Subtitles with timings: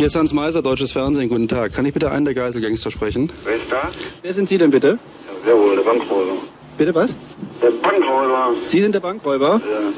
[0.00, 1.28] Hier ist Hans Meiser, Deutsches Fernsehen.
[1.28, 1.74] Guten Tag.
[1.74, 3.30] Kann ich bitte einen der Geiselgangster sprechen?
[3.44, 3.90] Wer ist da?
[4.22, 4.98] Wer sind Sie denn bitte?
[5.44, 6.32] Ja, jawohl, der Bankräuber.
[6.78, 7.14] Bitte was?
[7.60, 8.54] Der Bankräuber.
[8.60, 9.60] Sie sind der Bankräuber?
[9.62, 9.92] Ja.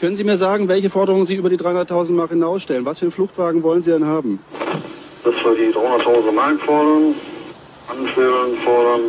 [0.00, 2.84] Können Sie mir sagen, welche Forderungen Sie über die 300.000 Mark hinausstellen?
[2.84, 4.40] Was für einen Fluchtwagen wollen Sie denn haben?
[5.22, 7.14] Dass wir die 300.000 Mark fordern,
[7.86, 9.00] Handschellen fordern.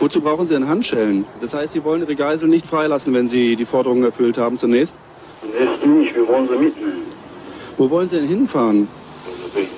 [0.00, 1.24] Wozu brauchen Sie denn Handschellen?
[1.40, 4.96] Das heißt, Sie wollen Ihre Geisel nicht freilassen, wenn Sie die Forderungen erfüllt haben zunächst?
[5.40, 7.02] Zunächst nicht, wir wollen sie mitnehmen.
[7.76, 8.88] Wo wollen Sie denn hinfahren?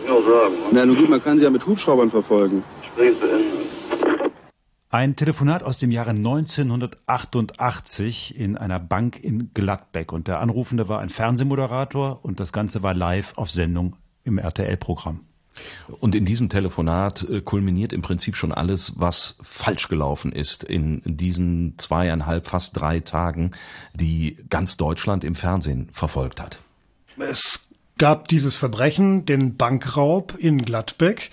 [0.07, 0.55] Nur sagen.
[0.73, 2.63] Na, nun gut, man kann Sie ja mit Hubschraubern verfolgen.
[2.81, 3.67] Gespräch beendet.
[4.89, 10.13] Ein Telefonat aus dem Jahre 1988 in einer Bank in Gladbeck.
[10.13, 15.21] Und der Anrufende war ein Fernsehmoderator und das Ganze war live auf Sendung im RTL-Programm.
[16.01, 21.03] Und in diesem Telefonat äh, kulminiert im Prinzip schon alles, was falsch gelaufen ist in
[21.05, 23.51] diesen zweieinhalb, fast drei Tagen,
[23.93, 26.61] die ganz Deutschland im Fernsehen verfolgt hat.
[27.19, 27.66] Es
[27.99, 31.31] gab dieses Verbrechen, den Bankraub in Gladbeck.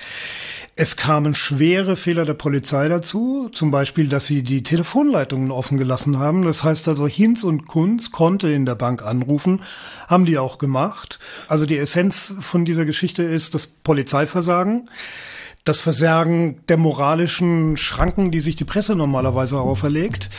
[0.76, 6.17] Es kamen schwere Fehler der Polizei dazu, zum Beispiel, dass sie die Telefonleitungen offen gelassen
[6.17, 6.44] haben.
[6.44, 9.61] Das heißt also, Hinz und Kunz konnte in der Bank anrufen,
[10.08, 11.19] haben die auch gemacht.
[11.47, 14.89] Also die Essenz von dieser Geschichte ist das Polizeiversagen,
[15.64, 20.30] das Versagen der moralischen Schranken, die sich die Presse normalerweise auferlegt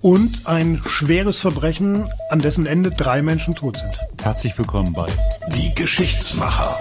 [0.00, 4.00] und ein schweres Verbrechen, an dessen Ende drei Menschen tot sind.
[4.22, 5.06] Herzlich willkommen bei
[5.54, 6.78] Die Geschichtsmacher.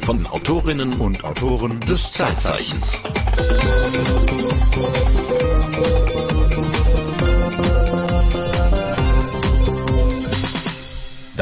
[0.00, 2.98] Von Autorinnen und Autoren des Zeitzeichens.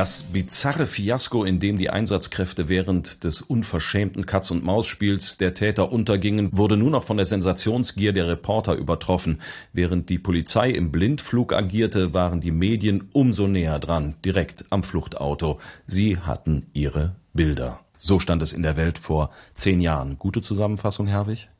[0.00, 6.78] Das bizarre Fiasko, in dem die Einsatzkräfte während des unverschämten Katz-und-Maus-Spiels der Täter untergingen, wurde
[6.78, 9.42] nur noch von der Sensationsgier der Reporter übertroffen.
[9.74, 15.58] Während die Polizei im Blindflug agierte, waren die Medien umso näher dran, direkt am Fluchtauto.
[15.86, 17.80] Sie hatten ihre Bilder.
[17.98, 20.18] So stand es in der Welt vor zehn Jahren.
[20.18, 21.50] Gute Zusammenfassung, Herwig?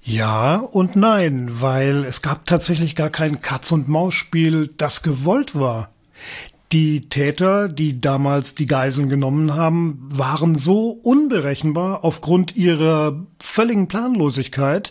[0.00, 5.90] Ja und nein, weil es gab tatsächlich gar kein Katz-und-Maus-Spiel, das gewollt war.
[6.72, 14.90] Die Täter, die damals die Geiseln genommen haben, waren so unberechenbar aufgrund ihrer völligen Planlosigkeit,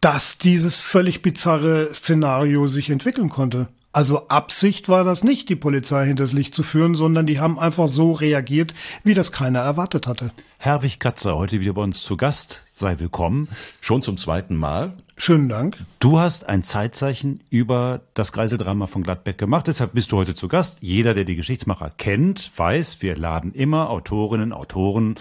[0.00, 3.68] dass dieses völlig bizarre Szenario sich entwickeln konnte.
[3.94, 7.86] Also Absicht war das nicht, die Polizei hinters Licht zu führen, sondern die haben einfach
[7.86, 8.74] so reagiert,
[9.04, 10.32] wie das keiner erwartet hatte.
[10.58, 12.63] Herwig Katzer, heute wieder bei uns zu Gast.
[12.76, 13.46] Sei willkommen.
[13.80, 14.94] Schon zum zweiten Mal.
[15.16, 15.78] Schönen Dank.
[16.00, 20.48] Du hast ein Zeitzeichen über das Geiseldrama von Gladbeck gemacht, deshalb bist du heute zu
[20.48, 20.78] Gast.
[20.80, 25.14] Jeder, der die Geschichtsmacher kennt, weiß, wir laden immer Autorinnen, Autoren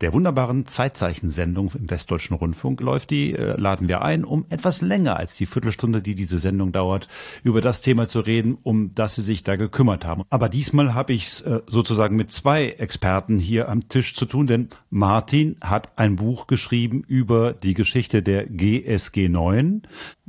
[0.00, 5.16] der wunderbaren Zeitzeichensendung im Westdeutschen Rundfunk läuft die, äh, laden wir ein, um etwas länger
[5.16, 7.08] als die Viertelstunde, die diese Sendung dauert,
[7.42, 10.22] über das Thema zu reden, um das sie sich da gekümmert haben.
[10.30, 14.46] Aber diesmal habe ich es äh, sozusagen mit zwei Experten hier am Tisch zu tun,
[14.46, 19.82] denn Martin hat ein Buch geschrieben über die Geschichte der GSG 9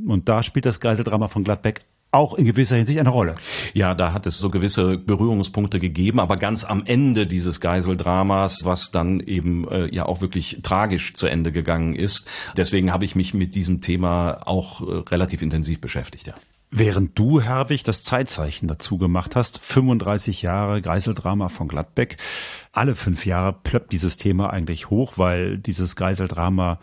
[0.05, 1.81] und da spielt das Geiseldrama von Gladbeck
[2.11, 3.35] auch in gewisser Hinsicht eine Rolle.
[3.73, 8.91] Ja, da hat es so gewisse Berührungspunkte gegeben, aber ganz am Ende dieses Geiseldramas, was
[8.91, 12.27] dann eben äh, ja auch wirklich tragisch zu Ende gegangen ist.
[12.55, 16.27] Deswegen habe ich mich mit diesem Thema auch äh, relativ intensiv beschäftigt.
[16.27, 16.33] Ja.
[16.69, 22.17] Während du, Herwig, das Zeitzeichen dazu gemacht hast, 35 Jahre Geiseldrama von Gladbeck,
[22.73, 26.79] alle fünf Jahre plöppt dieses Thema eigentlich hoch, weil dieses Geiseldrama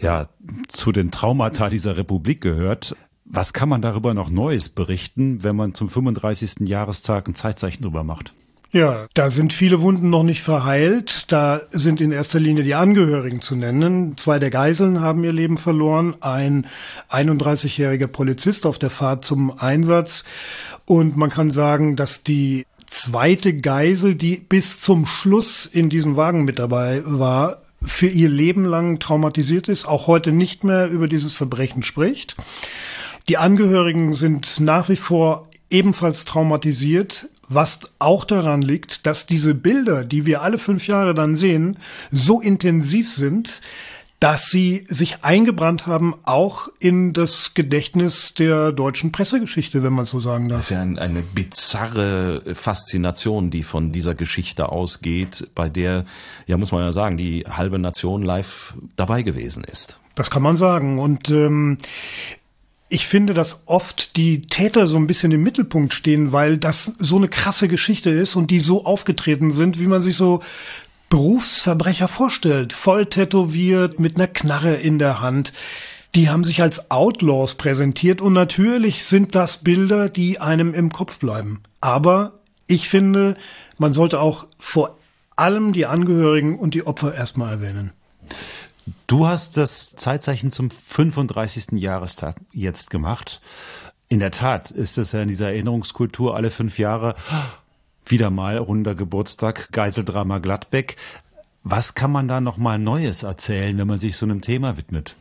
[0.00, 0.28] ja
[0.68, 2.96] zu den Traumata dieser Republik gehört.
[3.30, 6.66] Was kann man darüber noch Neues berichten, wenn man zum 35.
[6.66, 8.32] Jahrestag ein Zeitzeichen drüber macht?
[8.72, 11.24] Ja, da sind viele Wunden noch nicht verheilt.
[11.28, 14.16] Da sind in erster Linie die Angehörigen zu nennen.
[14.16, 16.16] Zwei der Geiseln haben ihr Leben verloren.
[16.20, 16.66] Ein
[17.10, 20.24] 31-jähriger Polizist auf der Fahrt zum Einsatz.
[20.84, 26.44] Und man kann sagen, dass die zweite Geisel, die bis zum Schluss in diesem Wagen
[26.44, 31.34] mit dabei war, für ihr Leben lang traumatisiert ist, auch heute nicht mehr über dieses
[31.34, 32.36] Verbrechen spricht.
[33.28, 40.04] Die Angehörigen sind nach wie vor ebenfalls traumatisiert, was auch daran liegt, dass diese Bilder,
[40.04, 41.78] die wir alle fünf Jahre dann sehen,
[42.10, 43.60] so intensiv sind,
[44.20, 50.20] dass sie sich eingebrannt haben, auch in das Gedächtnis der deutschen Pressegeschichte, wenn man so
[50.20, 50.58] sagen darf.
[50.58, 56.04] Das ist ja ein, eine bizarre Faszination, die von dieser Geschichte ausgeht, bei der,
[56.46, 60.00] ja muss man ja sagen, die halbe Nation live dabei gewesen ist.
[60.16, 60.98] Das kann man sagen.
[60.98, 61.78] Und ähm,
[62.88, 67.16] ich finde, dass oft die Täter so ein bisschen im Mittelpunkt stehen, weil das so
[67.16, 70.40] eine krasse Geschichte ist und die so aufgetreten sind, wie man sich so
[71.10, 72.72] Berufsverbrecher vorstellt.
[72.72, 75.52] Voll tätowiert, mit einer Knarre in der Hand.
[76.14, 81.18] Die haben sich als Outlaws präsentiert und natürlich sind das Bilder, die einem im Kopf
[81.18, 81.62] bleiben.
[81.80, 83.36] Aber ich finde,
[83.76, 84.98] man sollte auch vor
[85.36, 87.92] allem die Angehörigen und die Opfer erstmal erwähnen.
[89.06, 91.72] Du hast das Zeitzeichen zum 35.
[91.72, 93.40] Jahrestag jetzt gemacht.
[94.08, 97.14] In der Tat ist es ja in dieser Erinnerungskultur alle fünf Jahre
[98.06, 100.96] wieder mal runder Geburtstag, Geiseldrama Gladbeck.
[101.64, 105.14] Was kann man da noch mal Neues erzählen, wenn man sich so einem Thema widmet?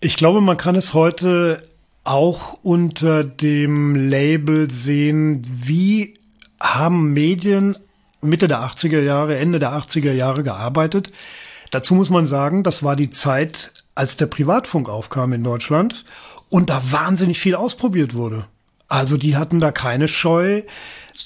[0.00, 1.62] Ich glaube, man kann es heute
[2.02, 6.14] auch unter dem Label sehen, wie
[6.60, 7.76] haben Medien
[8.20, 11.12] Mitte der 80er Jahre, Ende der 80er Jahre gearbeitet.
[11.74, 16.04] Dazu muss man sagen, das war die Zeit, als der Privatfunk aufkam in Deutschland
[16.48, 18.44] und da wahnsinnig viel ausprobiert wurde.
[18.86, 20.62] Also die hatten da keine Scheu,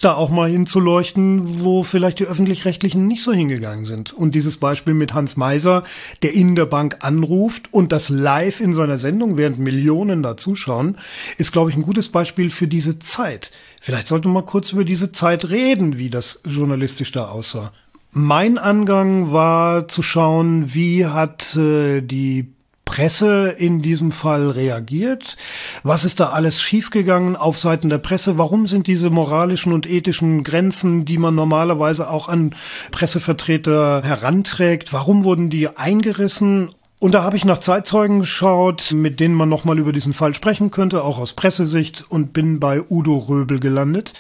[0.01, 4.15] da auch mal hinzuleuchten, wo vielleicht die öffentlich-rechtlichen nicht so hingegangen sind.
[4.15, 5.85] Und dieses Beispiel mit Hans Meiser,
[6.23, 10.97] der in der Bank anruft und das live in seiner Sendung, während Millionen da zuschauen,
[11.37, 13.51] ist, glaube ich, ein gutes Beispiel für diese Zeit.
[13.83, 17.75] Vielleicht sollte man kurz über diese Zeit reden, wie das journalistisch da aussah.
[18.11, 22.53] Mein Angang war zu schauen, wie hat äh, die
[22.87, 25.37] Presse in diesem Fall reagiert?
[25.83, 28.39] Was ist da alles schiefgegangen auf Seiten der Presse?
[28.39, 32.55] Warum sind diese moralischen und ethischen Grenzen, die man normalerweise auch an
[32.91, 36.71] Pressevertreter heranträgt, warum wurden die eingerissen?
[36.99, 40.71] Und da habe ich nach Zeitzeugen geschaut, mit denen man nochmal über diesen Fall sprechen
[40.71, 44.15] könnte, auch aus Pressesicht, und bin bei Udo Röbel gelandet.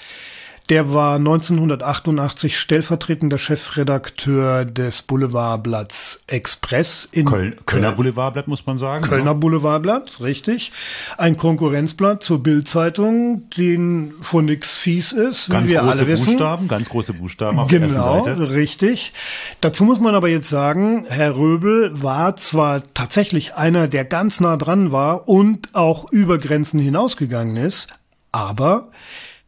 [0.68, 9.02] Der war 1988 stellvertretender Chefredakteur des Boulevardblatts Express in Köln, Kölner Boulevardblatt muss man sagen.
[9.02, 9.40] Kölner ne?
[9.40, 10.72] Boulevardblatt, richtig.
[11.16, 16.26] Ein Konkurrenzblatt zur Bildzeitung, den von nix fies ist, ganz wie wir große alle wissen.
[16.26, 18.52] Buchstaben, ganz große Buchstaben auf genau, der ersten Seite.
[18.52, 19.12] richtig.
[19.62, 24.58] Dazu muss man aber jetzt sagen, Herr Röbel war zwar tatsächlich einer, der ganz nah
[24.58, 27.88] dran war und auch über Grenzen hinausgegangen ist,
[28.32, 28.90] aber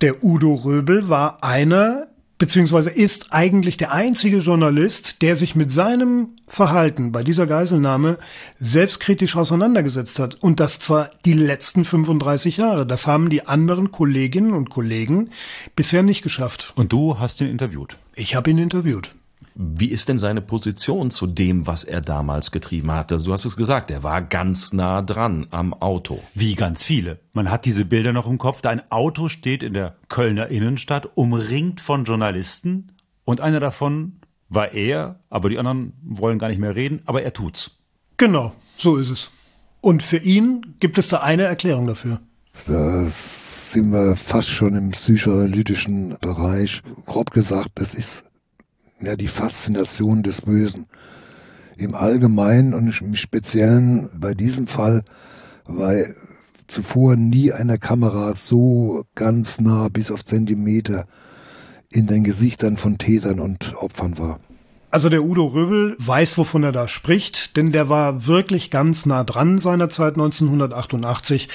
[0.00, 2.06] der Udo Röbel war einer,
[2.38, 8.19] beziehungsweise ist eigentlich der einzige Journalist, der sich mit seinem Verhalten bei dieser Geiselnahme
[8.58, 10.37] selbstkritisch auseinandergesetzt hat.
[10.37, 12.87] Und das zwar die letzten 35 Jahre.
[12.87, 15.31] Das haben die anderen Kolleginnen und Kollegen
[15.76, 16.73] bisher nicht geschafft.
[16.76, 17.99] Und du hast ihn interviewt.
[18.14, 19.14] Ich habe ihn interviewt.
[19.55, 23.19] Wie ist denn seine Position zu dem, was er damals getrieben hatte?
[23.19, 26.23] Du hast es gesagt, er war ganz nah dran am Auto.
[26.35, 27.20] Wie ganz viele.
[27.35, 28.64] Man hat diese Bilder noch im Kopf.
[28.64, 32.93] Ein Auto steht in der Kölner Innenstadt, umringt von Journalisten.
[33.25, 37.32] Und einer davon war er, aber die anderen wollen gar nicht mehr reden, aber er
[37.32, 37.79] tut's.
[38.17, 39.31] Genau, so ist es.
[39.81, 42.20] Und für ihn gibt es da eine Erklärung dafür.
[42.67, 46.82] Da sind wir fast schon im psychoanalytischen Bereich.
[47.06, 48.25] Grob gesagt, das ist
[49.00, 50.87] ja, die Faszination des Bösen.
[51.76, 55.02] Im Allgemeinen und im Speziellen bei diesem Fall,
[55.64, 56.14] weil
[56.69, 61.06] zuvor nie eine Kamera so ganz nah bis auf Zentimeter
[61.88, 64.41] in den Gesichtern von Tätern und Opfern war.
[64.92, 69.22] Also der Udo Röbel weiß, wovon er da spricht, denn der war wirklich ganz nah
[69.22, 71.48] dran seinerzeit 1988.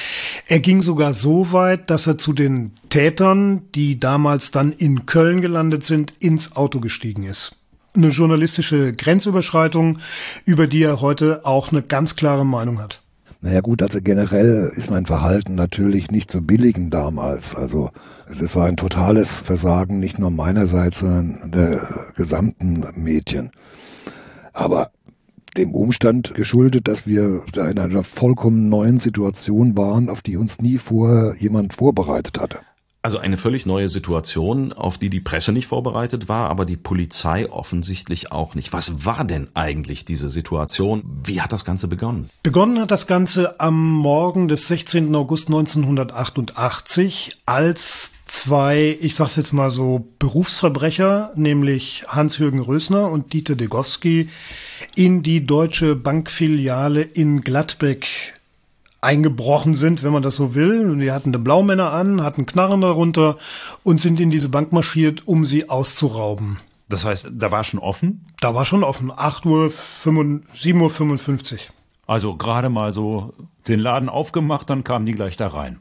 [0.48, 5.42] Er ging sogar so weit, dass er zu den Tätern, die damals dann in Köln
[5.42, 7.58] gelandet sind, ins Auto gestiegen ist.
[7.94, 10.00] Eine journalistische Grenzüberschreitung,
[10.46, 13.02] über die er heute auch eine ganz klare Meinung hat.
[13.46, 17.54] Naja gut, also generell ist mein Verhalten natürlich nicht zu billigen damals.
[17.54, 17.92] Also
[18.40, 21.80] das war ein totales Versagen, nicht nur meinerseits, sondern der
[22.16, 23.52] gesamten Mädchen.
[24.52, 24.90] Aber
[25.58, 30.60] dem Umstand geschuldet, dass wir da in einer vollkommen neuen Situation waren, auf die uns
[30.60, 32.62] nie vorher jemand vorbereitet hatte.
[33.06, 37.48] Also eine völlig neue Situation, auf die die Presse nicht vorbereitet war, aber die Polizei
[37.48, 38.74] offensichtlich auch nicht.
[38.74, 41.04] Was war denn eigentlich diese Situation?
[41.24, 42.32] Wie hat das Ganze begonnen?
[42.42, 45.14] Begonnen hat das Ganze am Morgen des 16.
[45.14, 53.56] August 1988, als zwei, ich sag's jetzt mal so, Berufsverbrecher, nämlich Hans-Jürgen Rösner und Dieter
[53.56, 54.30] Degowski,
[54.96, 58.35] in die deutsche Bankfiliale in Gladbeck
[59.02, 60.96] eingebrochen sind, wenn man das so will.
[60.98, 63.38] Die hatten eine Blaumänner an, hatten Knarren darunter
[63.84, 66.58] und sind in diese Bank marschiert, um sie auszurauben.
[66.90, 68.26] Das heißt, da war schon offen?
[68.42, 69.12] Da war schon offen.
[69.16, 69.72] 8 Uhr,
[70.04, 71.60] 7.55 Uhr.
[72.08, 73.34] Also gerade mal so
[73.68, 75.80] den Laden aufgemacht, dann kamen die gleich da rein.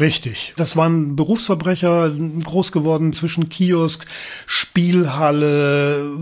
[0.00, 0.54] Richtig.
[0.56, 2.12] Das waren Berufsverbrecher,
[2.44, 4.06] groß geworden zwischen Kiosk,
[4.46, 6.16] Spielhalle,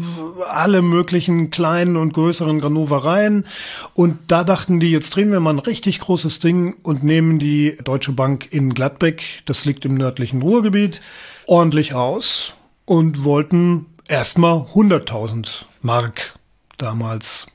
[0.47, 3.45] alle möglichen kleinen und größeren Ganovereien.
[3.93, 7.77] Und da dachten die, jetzt drehen wir mal ein richtig großes Ding und nehmen die
[7.85, 11.03] Deutsche Bank in Gladbeck, das liegt im nördlichen Ruhrgebiet,
[11.47, 12.55] ordentlich aus
[12.87, 16.39] und wollten erstmal 100.000 Mark
[16.79, 17.47] damals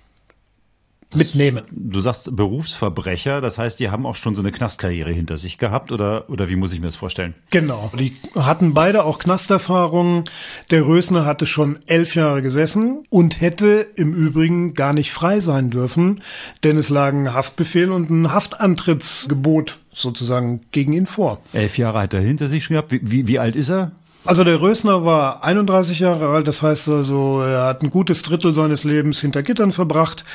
[1.15, 1.63] mitnehmen.
[1.71, 5.91] Du sagst Berufsverbrecher, das heißt, die haben auch schon so eine Knastkarriere hinter sich gehabt
[5.91, 7.35] oder, oder wie muss ich mir das vorstellen?
[7.49, 7.91] Genau.
[7.97, 10.25] Die hatten beide auch Knasterfahrungen.
[10.69, 15.69] Der Rösner hatte schon elf Jahre gesessen und hätte im Übrigen gar nicht frei sein
[15.69, 16.21] dürfen,
[16.63, 21.41] denn es lagen Haftbefehl und ein Haftantrittsgebot sozusagen gegen ihn vor.
[21.53, 22.91] Elf Jahre hat er hinter sich gehabt.
[22.91, 23.91] Wie, wie, wie alt ist er?
[24.23, 28.53] Also der Rösner war 31 Jahre alt, das heißt also, er hat ein gutes Drittel
[28.53, 30.25] seines Lebens hinter Gittern verbracht.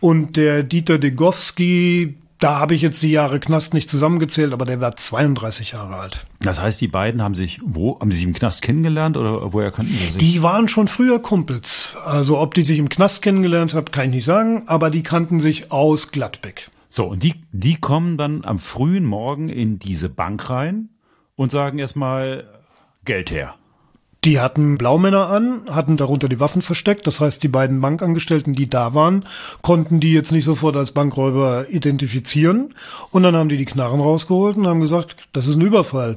[0.00, 4.80] Und der Dieter Degowski, da habe ich jetzt die Jahre Knast nicht zusammengezählt, aber der
[4.80, 6.26] war 32 Jahre alt.
[6.40, 9.70] Das heißt, die beiden haben sich, wo, haben sie sich im Knast kennengelernt oder woher
[9.70, 10.16] kannten sie sich?
[10.16, 11.96] Die waren schon früher Kumpels.
[12.02, 15.38] Also ob die sich im Knast kennengelernt haben, kann ich nicht sagen, aber die kannten
[15.38, 16.70] sich aus Gladbeck.
[16.88, 20.88] So, und die, die kommen dann am frühen Morgen in diese Bank rein
[21.36, 22.53] und sagen erstmal,
[23.04, 23.54] Geld her.
[24.24, 27.06] Die hatten Blaumänner an, hatten darunter die Waffen versteckt.
[27.06, 29.26] Das heißt, die beiden Bankangestellten, die da waren,
[29.60, 32.74] konnten die jetzt nicht sofort als Bankräuber identifizieren.
[33.10, 36.16] Und dann haben die die Knarren rausgeholt und haben gesagt, das ist ein Überfall.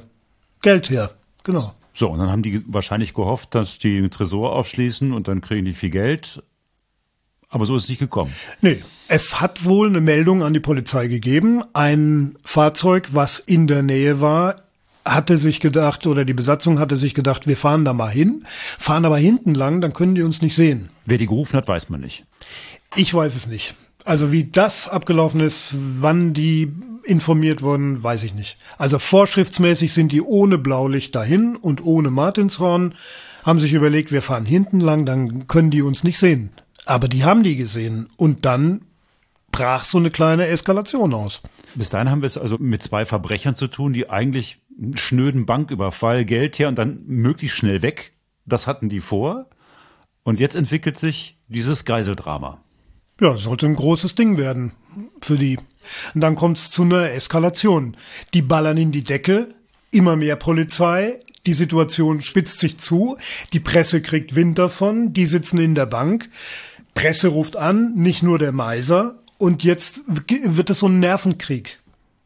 [0.62, 1.10] Geld her.
[1.44, 1.74] Genau.
[1.92, 5.66] So, und dann haben die wahrscheinlich gehofft, dass die den Tresor aufschließen und dann kriegen
[5.66, 6.42] die viel Geld.
[7.50, 8.32] Aber so ist es nicht gekommen.
[8.60, 11.62] Nee, es hat wohl eine Meldung an die Polizei gegeben.
[11.72, 14.56] Ein Fahrzeug, was in der Nähe war,
[15.14, 18.44] hatte sich gedacht, oder die Besatzung hatte sich gedacht, wir fahren da mal hin,
[18.78, 20.90] fahren aber hinten lang, dann können die uns nicht sehen.
[21.06, 22.24] Wer die gerufen hat, weiß man nicht.
[22.96, 23.76] Ich weiß es nicht.
[24.04, 26.72] Also wie das abgelaufen ist, wann die
[27.04, 28.56] informiert wurden, weiß ich nicht.
[28.76, 32.94] Also vorschriftsmäßig sind die ohne Blaulicht dahin und ohne Martinshorn,
[33.44, 36.50] haben sich überlegt, wir fahren hinten lang, dann können die uns nicht sehen.
[36.84, 38.82] Aber die haben die gesehen und dann
[39.52, 41.42] brach so eine kleine Eskalation aus.
[41.74, 44.58] Bis dahin haben wir es also mit zwei Verbrechern zu tun, die eigentlich
[44.94, 48.12] schnöden Banküberfall, Geld her und dann möglichst schnell weg.
[48.46, 49.48] Das hatten die vor.
[50.22, 52.60] Und jetzt entwickelt sich dieses Geiseldrama.
[53.20, 54.72] Ja, sollte ein großes Ding werden
[55.20, 55.58] für die.
[56.14, 57.96] Und dann kommt es zu einer Eskalation.
[58.34, 59.54] Die ballern in die Decke,
[59.90, 63.16] immer mehr Polizei, die Situation spitzt sich zu,
[63.52, 66.28] die Presse kriegt Wind davon, die sitzen in der Bank,
[66.94, 71.80] Presse ruft an, nicht nur der Meiser, und jetzt wird es so ein Nervenkrieg.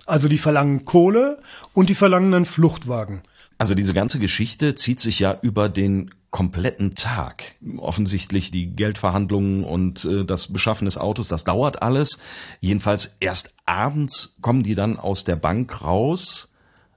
[0.06, 1.40] Also die verlangen Kohle
[1.75, 3.23] und die verlangen einen Fluchtwagen.
[3.59, 7.56] Also diese ganze Geschichte zieht sich ja über den kompletten Tag.
[7.76, 12.18] Offensichtlich die Geldverhandlungen und äh, das Beschaffen des Autos, das dauert alles.
[12.61, 16.54] Jedenfalls erst abends kommen die dann aus der Bank raus,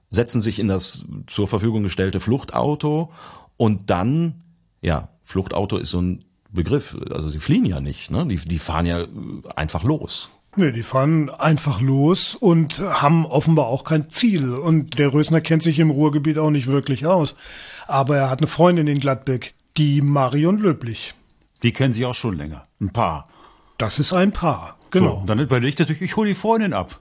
[0.08, 3.12] setzen sich in das zur Verfügung gestellte Fluchtauto
[3.56, 4.42] und dann,
[4.80, 6.96] ja, Fluchtauto ist so ein Begriff.
[7.10, 8.26] Also sie fliehen ja nicht, ne?
[8.26, 9.06] Die, die fahren ja
[9.54, 10.30] einfach los.
[10.58, 14.54] Nee, die fahren einfach los und haben offenbar auch kein Ziel.
[14.54, 17.36] Und der Rösner kennt sich im Ruhrgebiet auch nicht wirklich aus.
[17.86, 21.14] Aber er hat eine Freundin in Gladbeck, die Marion Löblich.
[21.62, 22.64] Die kennen sie auch schon länger.
[22.80, 23.28] Ein Paar.
[23.78, 25.10] Das ist ein Paar, genau.
[25.10, 27.00] So, und dann überlegt er sich, ich hole die Freundin ab.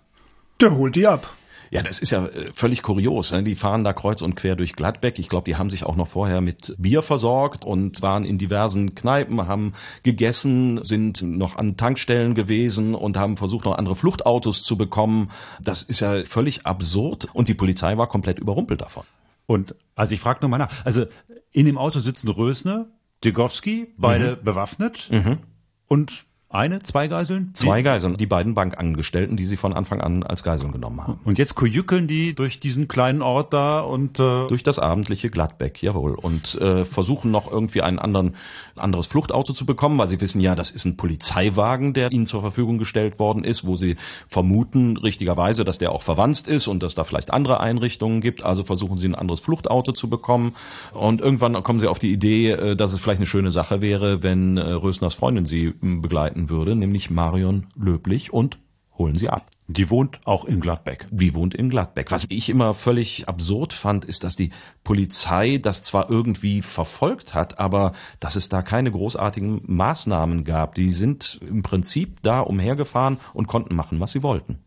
[0.60, 1.32] Der holt die ab.
[1.72, 3.32] Ja, das ist ja äh, völlig kurios.
[3.32, 3.44] Ne?
[3.44, 5.20] Die fahren da kreuz und quer durch Gladbeck.
[5.20, 8.96] Ich glaube, die haben sich auch noch vorher mit Bier versorgt und waren in diversen
[8.96, 14.78] Kneipen, haben gegessen, sind noch an Tankstellen gewesen und haben versucht, noch andere Fluchtautos zu
[14.78, 15.32] bekommen.
[15.62, 19.04] Das ist ja völlig absurd und die Polizei war komplett überrumpelt davon.
[19.48, 20.86] Und also ich frage nochmal nach.
[20.86, 21.06] Also
[21.52, 22.88] in dem Auto sitzen Rösner,
[23.24, 24.44] Degowski, beide mhm.
[24.44, 25.40] bewaffnet mhm.
[25.88, 26.25] und
[26.56, 27.52] eine, zwei Geiseln?
[27.54, 31.20] Zwei Geiseln, die beiden Bankangestellten, die sie von Anfang an als Geiseln genommen haben.
[31.24, 35.82] Und jetzt kujückeln die durch diesen kleinen Ort da und äh durch das abendliche Gladbeck,
[35.82, 38.36] jawohl, und äh, versuchen noch irgendwie einen anderen
[38.76, 42.42] anderes Fluchtauto zu bekommen, weil sie wissen ja, das ist ein Polizeiwagen, der ihnen zur
[42.42, 43.96] Verfügung gestellt worden ist, wo sie
[44.28, 48.44] vermuten richtigerweise, dass der auch verwandt ist und dass da vielleicht andere Einrichtungen gibt.
[48.44, 50.54] Also versuchen sie ein anderes Fluchtauto zu bekommen
[50.94, 54.24] und irgendwann kommen sie auf die Idee, äh, dass es vielleicht eine schöne Sache wäre,
[54.24, 58.60] wenn äh, Rösners Freundin sie begleiten würde, nämlich Marion Löblich und
[58.98, 59.50] holen sie ab.
[59.68, 61.08] Die wohnt auch in Gladbeck.
[61.10, 62.12] Die wohnt in Gladbeck.
[62.12, 64.52] Was ich immer völlig absurd fand, ist, dass die
[64.84, 70.76] Polizei das zwar irgendwie verfolgt hat, aber dass es da keine großartigen Maßnahmen gab.
[70.76, 74.60] Die sind im Prinzip da umhergefahren und konnten machen, was sie wollten.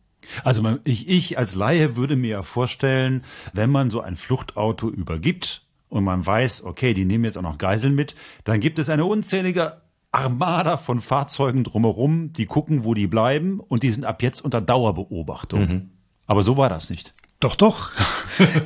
[0.42, 6.04] Also ich, ich als Laie würde mir vorstellen, wenn man so ein Fluchtauto übergibt und
[6.04, 9.80] man weiß, okay, die nehmen jetzt auch noch Geiseln mit, dann gibt es eine unzählige
[10.12, 14.60] Armada von Fahrzeugen drumherum, die gucken, wo die bleiben und die sind ab jetzt unter
[14.60, 15.60] Dauerbeobachtung.
[15.60, 15.90] Mhm.
[16.26, 17.14] Aber so war das nicht.
[17.40, 17.92] Doch, doch.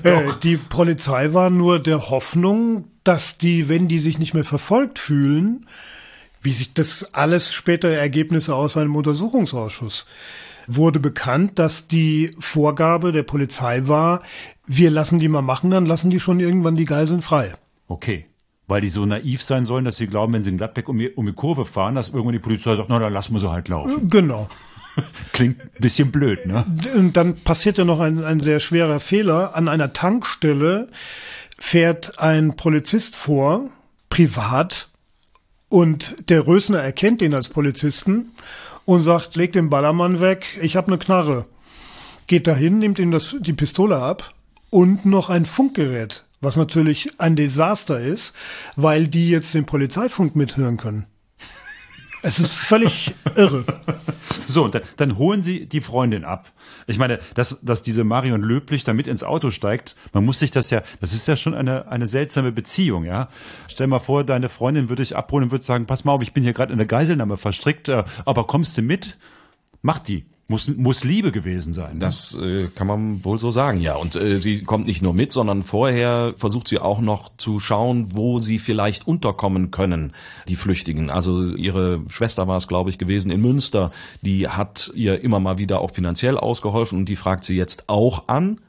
[0.02, 0.34] Äh, doch.
[0.34, 5.66] die Polizei war nur der Hoffnung, dass die, wenn die sich nicht mehr verfolgt fühlen,
[6.42, 10.04] wie sich das alles später Ergebnisse aus einem Untersuchungsausschuss,
[10.66, 14.20] wurde bekannt, dass die Vorgabe der Polizei war,
[14.66, 17.54] wir lassen die mal machen, dann lassen die schon irgendwann die Geiseln frei.
[17.88, 18.26] Okay.
[18.66, 21.10] Weil die so naiv sein sollen, dass sie glauben, wenn sie in Gladbeck um die,
[21.10, 23.68] um die Kurve fahren, dass irgendwann die Polizei sagt, na, dann lassen wir sie halt
[23.68, 24.08] laufen.
[24.08, 24.48] Genau.
[25.32, 26.64] Klingt ein bisschen blöd, ne?
[26.94, 29.56] Und dann passiert ja noch ein, ein sehr schwerer Fehler.
[29.56, 30.88] An einer Tankstelle
[31.58, 33.70] fährt ein Polizist vor,
[34.10, 34.88] privat,
[35.72, 38.32] und der Rösner erkennt ihn als Polizisten
[38.84, 41.46] und sagt, leg den Ballermann weg, ich habe eine Knarre.
[42.26, 44.34] Geht dahin, nimmt ihm das, die Pistole ab
[44.68, 48.34] und noch ein Funkgerät, was natürlich ein Desaster ist,
[48.76, 51.06] weil die jetzt den Polizeifunk mithören können.
[52.24, 53.64] Es ist völlig irre.
[54.46, 56.52] So, und dann, dann holen sie die Freundin ab.
[56.86, 60.50] Ich meine, dass, dass diese Marion Löblich da mit ins Auto steigt, man muss sich
[60.50, 63.28] das ja, das ist ja schon eine, eine seltsame Beziehung, ja.
[63.68, 66.32] Stell mal vor, deine Freundin würde dich abholen und würde sagen, pass mal auf, ich
[66.32, 69.16] bin hier gerade in der Geiselnahme verstrickt, äh, aber kommst du mit?
[69.80, 70.24] Mach die.
[70.48, 71.94] Muss, muss Liebe gewesen sein.
[71.94, 72.00] Ne?
[72.00, 73.94] Das äh, kann man wohl so sagen, ja.
[73.94, 78.14] Und äh, sie kommt nicht nur mit, sondern vorher versucht sie auch noch zu schauen,
[78.14, 80.12] wo sie vielleicht unterkommen können,
[80.48, 81.10] die Flüchtigen.
[81.10, 83.92] Also ihre Schwester war es, glaube ich, gewesen in Münster.
[84.20, 88.28] Die hat ihr immer mal wieder auch finanziell ausgeholfen und die fragt sie jetzt auch
[88.28, 88.60] an,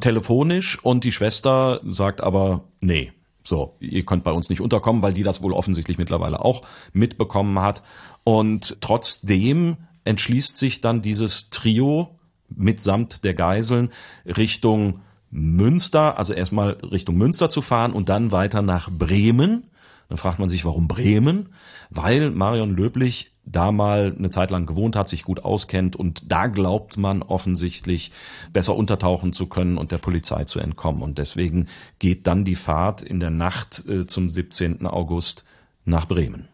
[0.00, 0.78] telefonisch.
[0.82, 3.12] Und die Schwester sagt aber, nee,
[3.44, 7.58] so, ihr könnt bei uns nicht unterkommen, weil die das wohl offensichtlich mittlerweile auch mitbekommen
[7.58, 7.82] hat.
[8.24, 12.18] Und trotzdem entschließt sich dann dieses Trio
[12.48, 13.90] mitsamt der Geiseln
[14.26, 19.70] Richtung Münster, also erstmal Richtung Münster zu fahren und dann weiter nach Bremen.
[20.08, 21.48] Dann fragt man sich, warum Bremen?
[21.88, 26.46] Weil Marion Löblich da mal eine Zeit lang gewohnt hat, sich gut auskennt und da
[26.46, 28.12] glaubt man offensichtlich
[28.52, 31.02] besser untertauchen zu können und der Polizei zu entkommen.
[31.02, 31.66] Und deswegen
[31.98, 34.86] geht dann die Fahrt in der Nacht äh, zum 17.
[34.86, 35.44] August
[35.84, 36.51] nach Bremen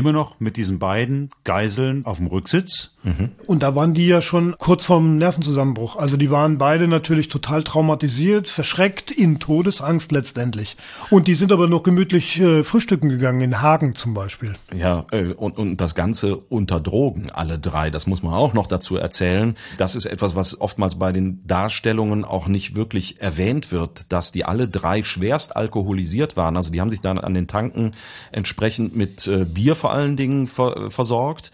[0.00, 2.90] immer noch mit diesen beiden Geiseln auf dem Rücksitz.
[3.04, 3.32] Mhm.
[3.46, 5.96] Und da waren die ja schon kurz vorm Nervenzusammenbruch.
[5.96, 10.76] Also die waren beide natürlich total traumatisiert, verschreckt, in Todesangst letztendlich.
[11.10, 14.54] Und die sind aber noch gemütlich äh, frühstücken gegangen, in Hagen zum Beispiel.
[14.74, 17.90] Ja, äh, und, und das Ganze unter Drogen, alle drei.
[17.90, 19.54] Das muss man auch noch dazu erzählen.
[19.76, 24.46] Das ist etwas, was oftmals bei den Darstellungen auch nicht wirklich erwähnt wird, dass die
[24.46, 26.56] alle drei schwerst alkoholisiert waren.
[26.56, 27.92] Also die haben sich dann an den Tanken
[28.32, 31.52] entsprechend mit äh, Bier vor allen Dingen ver versorgt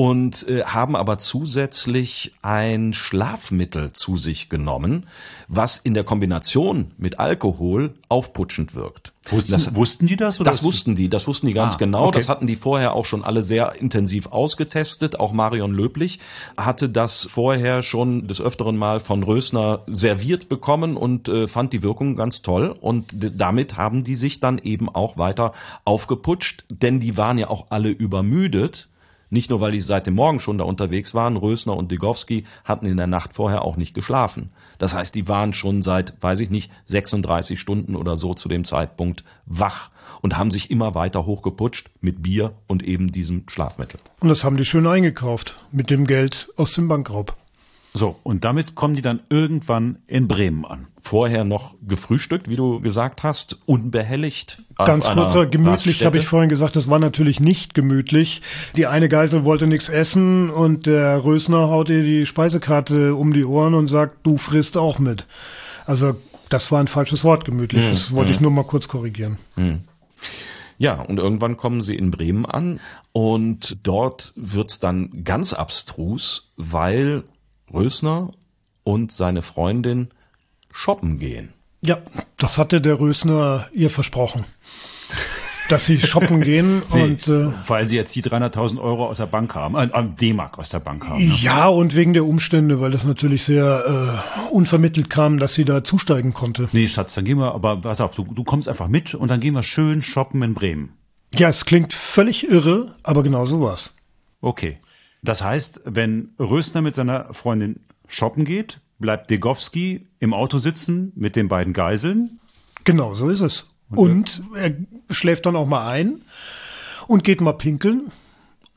[0.00, 5.06] und äh, haben aber zusätzlich ein Schlafmittel zu sich genommen,
[5.46, 9.12] was in der Kombination mit Alkohol aufputschend wirkt.
[9.28, 10.40] Wussten, das, wussten die das?
[10.40, 12.06] Oder das wussten die, das wussten die ganz ah, genau.
[12.06, 12.18] Okay.
[12.18, 15.20] Das hatten die vorher auch schon alle sehr intensiv ausgetestet.
[15.20, 16.18] Auch Marion Löblich
[16.56, 21.82] hatte das vorher schon des öfteren Mal von Rösner serviert bekommen und äh, fand die
[21.82, 22.74] Wirkung ganz toll.
[22.80, 25.52] Und damit haben die sich dann eben auch weiter
[25.84, 28.88] aufgeputscht, denn die waren ja auch alle übermüdet
[29.30, 32.86] nicht nur, weil die seit dem Morgen schon da unterwegs waren, Rösner und Degowski hatten
[32.86, 34.50] in der Nacht vorher auch nicht geschlafen.
[34.78, 38.64] Das heißt, die waren schon seit, weiß ich nicht, 36 Stunden oder so zu dem
[38.64, 39.90] Zeitpunkt wach
[40.20, 44.00] und haben sich immer weiter hochgeputscht mit Bier und eben diesem Schlafmittel.
[44.18, 47.36] Und das haben die schön eingekauft mit dem Geld aus dem Bankraub.
[47.94, 50.86] So, und damit kommen die dann irgendwann in Bremen an.
[51.02, 54.62] Vorher noch gefrühstückt, wie du gesagt hast, unbehelligt.
[54.76, 58.42] Ganz kurzer, gemütlich habe ich vorhin gesagt, das war natürlich nicht gemütlich.
[58.76, 63.44] Die eine Geisel wollte nichts essen und der Rösner haut ihr die Speisekarte um die
[63.44, 65.26] Ohren und sagt, du frisst auch mit.
[65.86, 66.16] Also
[66.50, 67.84] das war ein falsches Wort, gemütlich.
[67.84, 68.34] Hm, das wollte hm.
[68.34, 69.38] ich nur mal kurz korrigieren.
[69.54, 69.80] Hm.
[70.76, 72.80] Ja, und irgendwann kommen sie in Bremen an
[73.12, 77.24] und dort wird's dann ganz abstrus, weil
[77.72, 78.32] Rösner
[78.82, 80.08] und seine Freundin
[80.72, 81.52] shoppen gehen.
[81.82, 81.98] Ja,
[82.36, 84.44] das hatte der Rösner ihr versprochen.
[85.68, 89.26] Dass sie shoppen gehen nee, und äh, weil sie jetzt die 300.000 Euro aus der
[89.26, 89.88] Bank haben, äh,
[90.20, 91.28] D-Mark aus der Bank haben.
[91.28, 91.34] Ne?
[91.40, 95.84] Ja, und wegen der Umstände, weil das natürlich sehr äh, unvermittelt kam, dass sie da
[95.84, 96.68] zusteigen konnte.
[96.72, 99.38] Nee, Schatz, dann gehen wir, aber pass auf, du, du kommst einfach mit und dann
[99.38, 100.94] gehen wir schön shoppen in Bremen.
[101.36, 103.92] Ja, es klingt völlig irre, aber genau so war's.
[104.40, 104.78] Okay.
[105.22, 111.34] Das heißt, wenn Rösner mit seiner Freundin shoppen geht, bleibt Degowski im Auto sitzen mit
[111.34, 112.38] den beiden Geiseln.
[112.84, 113.68] Genau, so ist es.
[113.88, 114.74] Und, und er
[115.10, 116.20] schläft dann auch mal ein
[117.08, 118.12] und geht mal pinkeln.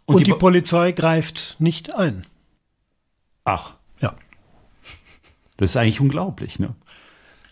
[0.05, 2.25] Und, und die, die Polizei greift nicht ein.
[3.43, 3.75] Ach.
[4.01, 4.15] Ja.
[5.57, 6.75] Das ist eigentlich unglaublich, ne?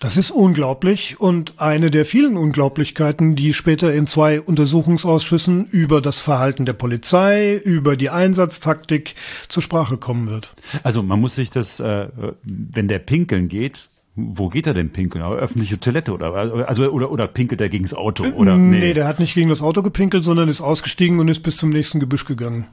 [0.02, 6.18] Das ist unglaublich und eine der vielen Unglaublichkeiten, die später in zwei Untersuchungsausschüssen über das
[6.18, 9.14] Verhalten der Polizei, über die Einsatztaktik
[9.48, 10.56] zur Sprache kommen wird.
[10.82, 12.08] Also man muss sich das, äh,
[12.42, 15.24] wenn der pinkeln geht, wo geht er denn pinkeln?
[15.24, 16.34] Öffentliche Toilette oder
[16.68, 18.80] also oder oder pinkelt er gegen das Auto oder nee.
[18.80, 21.70] nee, der hat nicht gegen das Auto gepinkelt, sondern ist ausgestiegen und ist bis zum
[21.70, 22.68] nächsten Gebüsch gegangen.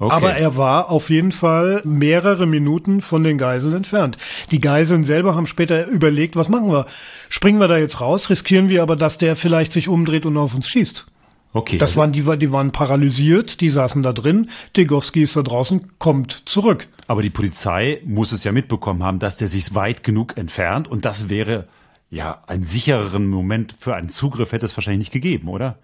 [0.00, 0.14] Okay.
[0.14, 4.16] Aber er war auf jeden Fall mehrere Minuten von den Geiseln entfernt.
[4.50, 6.86] Die Geiseln selber haben später überlegt, was machen wir?
[7.28, 8.30] Springen wir da jetzt raus?
[8.30, 11.06] Riskieren wir aber, dass der vielleicht sich umdreht und auf uns schießt?
[11.52, 11.76] Okay.
[11.76, 14.48] Das also waren die, die waren paralysiert, die saßen da drin.
[14.74, 16.88] Degowski ist da draußen, kommt zurück.
[17.06, 21.04] Aber die Polizei muss es ja mitbekommen haben, dass der sich weit genug entfernt und
[21.04, 21.68] das wäre
[22.08, 25.78] ja einen sichereren Moment für einen Zugriff hätte es wahrscheinlich nicht gegeben, oder?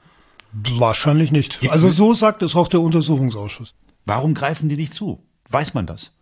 [0.53, 1.61] Wahrscheinlich nicht.
[1.61, 3.75] Gibt's also so sagt es auch der Untersuchungsausschuss.
[4.07, 5.23] Warum greifen die nicht zu?
[5.51, 6.13] Weiß man das?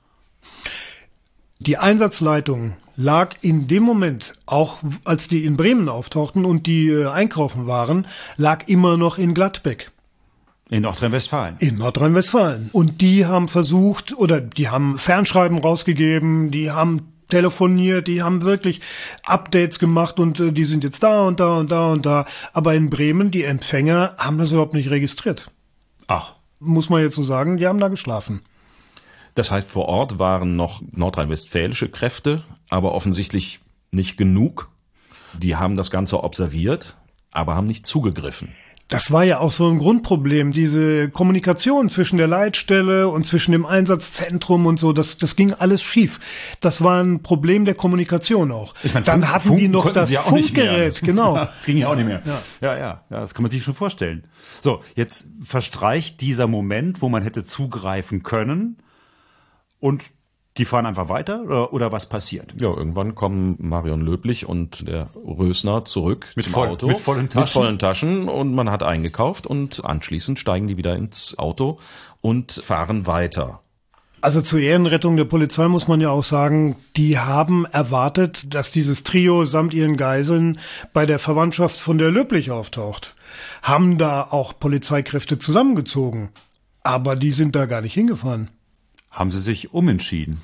[1.61, 7.07] Die Einsatzleitung lag in dem Moment, auch als die in Bremen auftauchten und die äh,
[7.07, 9.91] einkaufen waren, lag immer noch in Gladbeck.
[10.71, 11.57] In Nordrhein-Westfalen.
[11.59, 12.71] In Nordrhein-Westfalen.
[12.73, 18.81] Und die haben versucht oder die haben Fernschreiben rausgegeben, die haben telefoniert, die haben wirklich
[19.25, 22.27] Updates gemacht und äh, die sind jetzt da und da und da und da.
[22.53, 25.51] Aber in Bremen, die Empfänger haben das überhaupt nicht registriert.
[26.07, 26.35] Ach
[26.65, 28.43] muss man jetzt so sagen, die haben da geschlafen.
[29.35, 34.71] Das heißt, vor Ort waren noch nordrhein-westfälische Kräfte, aber offensichtlich nicht genug.
[35.39, 36.97] Die haben das Ganze observiert,
[37.33, 38.53] aber haben nicht zugegriffen.
[38.89, 43.65] Das war ja auch so ein Grundproblem, diese Kommunikation zwischen der Leitstelle und zwischen dem
[43.65, 46.21] Einsatzzentrum und so, das, das ging alles schief.
[46.61, 48.75] Das war ein Problem der Kommunikation auch.
[48.83, 51.35] Ich meine, Dann Funk, hatten die noch das Funkgerät, genau.
[51.35, 52.23] das ging ja auch nicht mehr.
[52.27, 52.43] Ja.
[52.61, 54.27] ja, ja, ja, das kann man sich schon vorstellen.
[54.61, 58.77] So, jetzt verstreicht dieser Moment, wo man hätte zugreifen können
[59.81, 60.03] und
[60.57, 62.55] die fahren einfach weiter oder, oder was passiert?
[62.61, 67.41] Ja, irgendwann kommen Marion Löblich und der Rösner zurück mit, voll, Auto, mit vollen Taschen.
[67.41, 71.79] Mit vollen Taschen und man hat eingekauft und anschließend steigen die wieder ins Auto
[72.21, 73.61] und fahren weiter.
[74.21, 79.03] Also zur Ehrenrettung der Polizei muss man ja auch sagen, die haben erwartet, dass dieses
[79.03, 80.59] Trio samt ihren Geiseln
[80.95, 83.17] bei der Verwandtschaft von der Löblich auftaucht.
[83.61, 86.31] Haben da auch Polizeikräfte zusammengezogen.
[86.83, 88.49] Aber die sind da gar nicht hingefahren
[89.15, 90.41] haben sie sich umentschieden.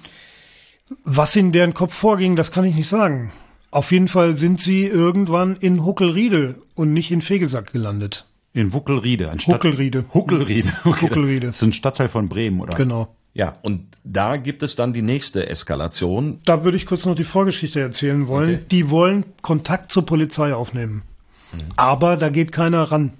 [1.05, 3.33] Was in deren Kopf vorging, das kann ich nicht sagen.
[3.71, 8.27] Auf jeden Fall sind sie irgendwann in Huckelriede und nicht in Fegesack gelandet.
[8.53, 10.07] In Wuckelriede, ein Stadt Huckelriede.
[10.13, 10.73] Huckelriede.
[10.85, 11.03] Okay.
[11.03, 11.47] Huckelriede.
[11.47, 12.75] Das ist ein Stadtteil von Bremen, oder?
[12.75, 13.15] Genau.
[13.33, 16.41] Ja, und da gibt es dann die nächste Eskalation.
[16.45, 18.57] Da würde ich kurz noch die Vorgeschichte erzählen wollen.
[18.57, 18.65] Okay.
[18.73, 21.03] Die wollen Kontakt zur Polizei aufnehmen.
[21.53, 21.59] Mhm.
[21.77, 23.13] Aber da geht keiner ran.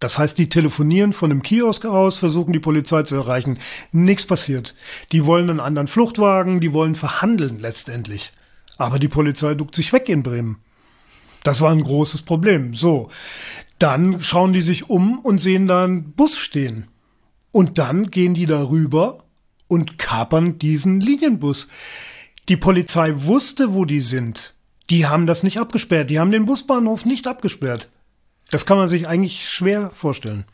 [0.00, 3.58] Das heißt, die telefonieren von einem Kiosk aus, versuchen die Polizei zu erreichen.
[3.90, 4.74] Nichts passiert.
[5.12, 8.32] Die wollen einen anderen Fluchtwagen, die wollen verhandeln letztendlich.
[8.76, 10.58] Aber die Polizei duckt sich weg in Bremen.
[11.42, 12.74] Das war ein großes Problem.
[12.74, 13.10] So.
[13.78, 16.86] Dann schauen die sich um und sehen da einen Bus stehen.
[17.50, 19.24] Und dann gehen die darüber
[19.66, 21.68] und kapern diesen Linienbus.
[22.48, 24.54] Die Polizei wusste, wo die sind.
[24.90, 26.08] Die haben das nicht abgesperrt.
[26.08, 27.88] Die haben den Busbahnhof nicht abgesperrt.
[28.50, 30.44] Das kann man sich eigentlich schwer vorstellen.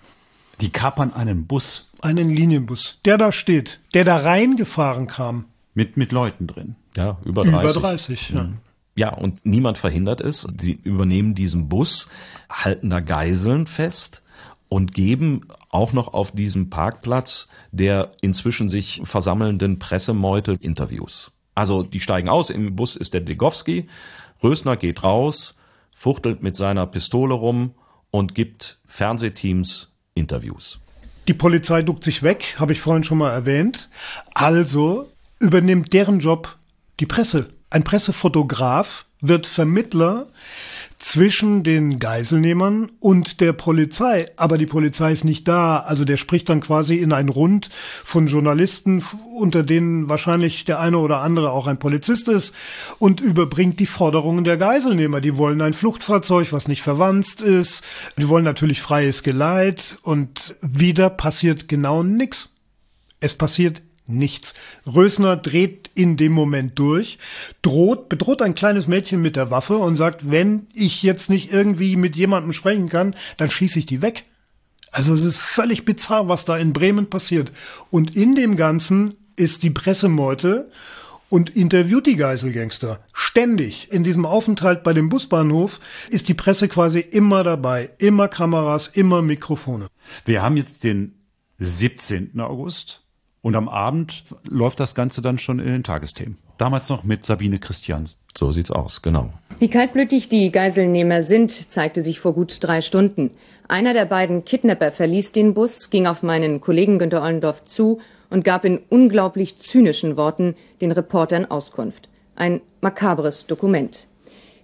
[0.60, 1.90] Die kapern einen Bus.
[2.00, 5.46] Einen Linienbus, der da steht, der da reingefahren kam.
[5.74, 6.76] Mit, mit Leuten drin.
[6.96, 7.60] Ja, über 30.
[7.62, 8.42] Über 30, ja.
[8.44, 8.58] Mhm.
[8.96, 10.46] Ja, und niemand verhindert es.
[10.58, 12.08] Sie übernehmen diesen Bus,
[12.48, 14.22] halten da Geiseln fest
[14.68, 21.32] und geben auch noch auf diesem Parkplatz der inzwischen sich versammelnden Pressemeute Interviews.
[21.56, 23.88] Also die steigen aus, im Bus ist der Degowski,
[24.42, 25.56] Rösner geht raus,
[25.94, 27.72] fuchtelt mit seiner Pistole rum
[28.14, 30.78] und gibt Fernsehteams Interviews.
[31.26, 33.88] Die Polizei duckt sich weg, habe ich vorhin schon mal erwähnt.
[34.34, 36.56] Also übernimmt deren Job
[37.00, 37.48] die Presse.
[37.70, 40.28] Ein Pressefotograf wird Vermittler
[41.04, 44.30] zwischen den Geiselnehmern und der Polizei.
[44.36, 45.80] Aber die Polizei ist nicht da.
[45.80, 47.68] Also der spricht dann quasi in ein Rund
[48.02, 49.04] von Journalisten,
[49.36, 52.54] unter denen wahrscheinlich der eine oder andere auch ein Polizist ist
[52.98, 55.20] und überbringt die Forderungen der Geiselnehmer.
[55.20, 57.84] Die wollen ein Fluchtfahrzeug, was nicht verwandt ist.
[58.16, 62.48] Die wollen natürlich freies Geleit und wieder passiert genau nichts.
[63.20, 64.54] Es passiert nichts.
[64.86, 67.18] Rösner dreht in dem Moment durch,
[67.62, 71.96] droht, bedroht ein kleines Mädchen mit der Waffe und sagt, wenn ich jetzt nicht irgendwie
[71.96, 74.24] mit jemandem sprechen kann, dann schieße ich die weg.
[74.90, 77.50] Also es ist völlig bizarr, was da in Bremen passiert.
[77.90, 80.70] Und in dem Ganzen ist die Pressemeute
[81.28, 83.04] und interviewt die Geiselgangster.
[83.12, 83.90] Ständig.
[83.90, 87.90] In diesem Aufenthalt bei dem Busbahnhof ist die Presse quasi immer dabei.
[87.98, 89.88] Immer Kameras, immer Mikrofone.
[90.24, 91.18] Wir haben jetzt den
[91.58, 92.38] 17.
[92.38, 93.03] August.
[93.44, 96.38] Und am Abend läuft das Ganze dann schon in den Tagesthemen.
[96.56, 98.16] Damals noch mit Sabine Christians.
[98.34, 99.34] So sieht's aus, genau.
[99.58, 103.32] Wie kaltblütig die Geiselnehmer sind, zeigte sich vor gut drei Stunden.
[103.68, 108.44] Einer der beiden Kidnapper verließ den Bus, ging auf meinen Kollegen Günter Ollendorf zu und
[108.44, 112.08] gab in unglaublich zynischen Worten den Reportern Auskunft.
[112.36, 114.06] Ein makabres Dokument.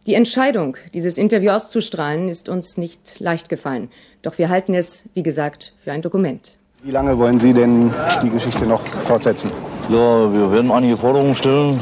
[0.06, 3.90] Die Entscheidung, dieses Interview auszustrahlen, ist uns nicht leicht gefallen.
[4.22, 6.56] Doch wir halten es, wie gesagt, für ein Dokument.
[6.82, 9.50] Wie lange wollen Sie denn die Geschichte noch fortsetzen?
[9.90, 11.78] Ja, wir werden einige Forderungen stellen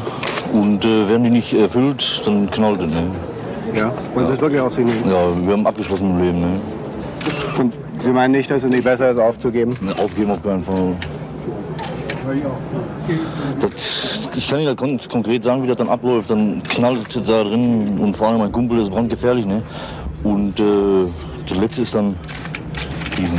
[0.53, 2.93] und äh, werden die nicht erfüllt, dann knallt es.
[2.93, 3.11] Ne?
[3.77, 4.35] Ja, und ja.
[4.35, 5.09] es wirklich auf Sie nehmen?
[5.09, 6.41] Ja, wir haben abgeschlossen im Leben.
[6.41, 6.61] Ne?
[7.59, 9.73] Und Sie meinen nicht, dass es nicht besser ist, aufzugeben?
[9.83, 10.97] Ne, aufgeben auf keinen Fall.
[13.61, 16.29] Das, ich kann Ihnen kon konkret sagen, wie das dann abläuft.
[16.31, 19.47] Dann knallt da drin und vor allem mein Kumpel ist brandgefährlich.
[19.47, 19.63] Ne?
[20.25, 21.07] Und äh,
[21.49, 22.17] der letzte ist dann
[23.17, 23.39] diesen.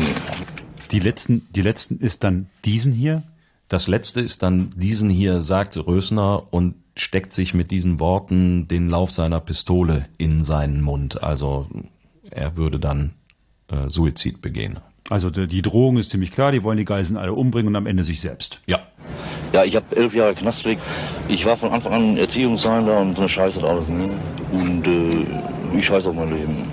[0.92, 3.24] Die letzten, die letzten ist dann diesen hier?
[3.68, 8.90] Das letzte ist dann diesen hier, sagt Rösner und steckt sich mit diesen Worten den
[8.90, 11.24] Lauf seiner Pistole in seinen Mund.
[11.24, 11.68] Also
[12.32, 13.12] er würde dann
[13.68, 14.80] äh, Suizid begehen.
[15.10, 18.04] Also die Drohung ist ziemlich klar, die wollen die Geiseln alle umbringen und am Ende
[18.04, 18.62] sich selbst.
[18.68, 18.80] Ja.
[19.54, 20.78] Ja, ich habe elf Jahre Knast weg.
[21.28, 23.90] Ich war von Anfang an Erziehungsheim und so eine Scheiße und alles.
[23.90, 24.10] Ne?
[24.52, 25.26] Und äh,
[25.78, 26.68] ich scheiße auf mein Leben.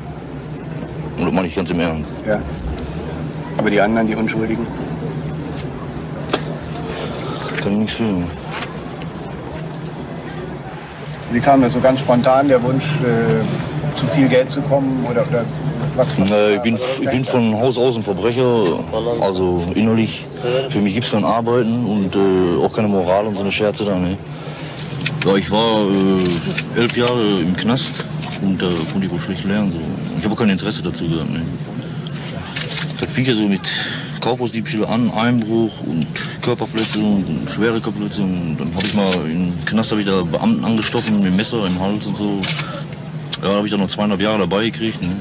[1.17, 2.13] Und das meine ich ganz im Ernst.
[2.27, 2.43] Ja.
[3.67, 4.65] Aber die anderen, die Unschuldigen?
[7.61, 8.23] Kann ich nichts fühlen.
[11.33, 15.05] Wie kam das so ganz spontan, der Wunsch, äh, zu viel Geld zu kommen?
[15.11, 15.45] Oder, oder
[15.97, 18.63] was, was ich, bin, ich bin von Haus aus ein Verbrecher,
[19.21, 20.29] also innerlich.
[20.69, 23.85] Für mich gibt es kein Arbeiten und äh, auch keine Moral und so eine Scherze
[23.85, 23.97] da.
[23.97, 24.17] Ne?
[25.25, 28.05] Ja, ich war äh, elf Jahre im Knast
[28.43, 29.73] und da konnte ich wohl schlecht lernen.
[29.73, 29.79] So.
[30.21, 31.33] Ich habe auch kein Interesse dazu gehabt.
[31.33, 31.41] Ne?
[33.17, 33.63] Fing ja so mit
[34.21, 36.07] Kaufhausdiebstähle an, Einbruch und
[36.43, 38.59] Körperverletzung und schwere Körperverletzung.
[38.59, 42.15] Dann habe ich mal im Knast ich da Beamten angestochen mit Messer im Hals und
[42.15, 42.43] so.
[43.43, 45.01] Ja, habe ich dann noch zweieinhalb Jahre dabei gekriegt.
[45.01, 45.17] Ne?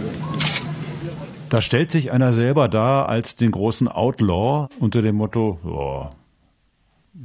[1.48, 6.10] Da stellt sich einer selber da als den großen Outlaw unter dem Motto, oh,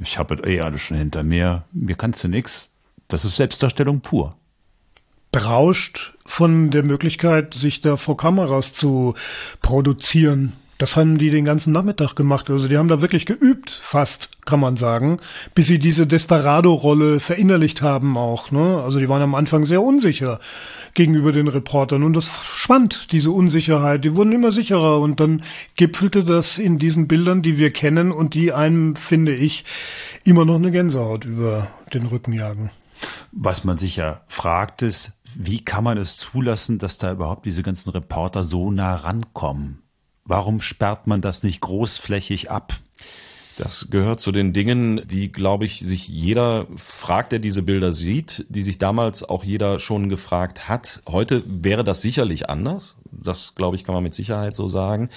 [0.01, 2.69] ich habe es eh alles schon hinter mir, mir kannst du nichts.
[3.09, 4.37] Das ist Selbstdarstellung pur.
[5.33, 9.15] Berauscht von der Möglichkeit, sich da vor Kameras zu
[9.61, 10.53] produzieren.
[10.81, 12.49] Das haben die den ganzen Nachmittag gemacht.
[12.49, 15.19] Also die haben da wirklich geübt, fast, kann man sagen,
[15.53, 18.49] bis sie diese Desperado-Rolle verinnerlicht haben auch.
[18.49, 18.81] Ne?
[18.83, 20.39] Also die waren am Anfang sehr unsicher
[20.95, 24.03] gegenüber den Reportern und das schwand, diese Unsicherheit.
[24.03, 25.43] Die wurden immer sicherer und dann
[25.75, 29.65] gipfelte das in diesen Bildern, die wir kennen und die einem, finde ich,
[30.23, 32.71] immer noch eine Gänsehaut über den Rücken jagen.
[33.31, 37.61] Was man sich ja fragt ist, wie kann man es zulassen, dass da überhaupt diese
[37.61, 39.83] ganzen Reporter so nah rankommen?
[40.25, 42.73] Warum sperrt man das nicht großflächig ab?
[43.57, 48.45] Das gehört zu den Dingen, die, glaube ich, sich jeder fragt, der diese Bilder sieht,
[48.49, 51.03] die sich damals auch jeder schon gefragt hat.
[51.07, 52.95] Heute wäre das sicherlich anders.
[53.11, 55.09] Das, glaube ich, kann man mit Sicherheit so sagen.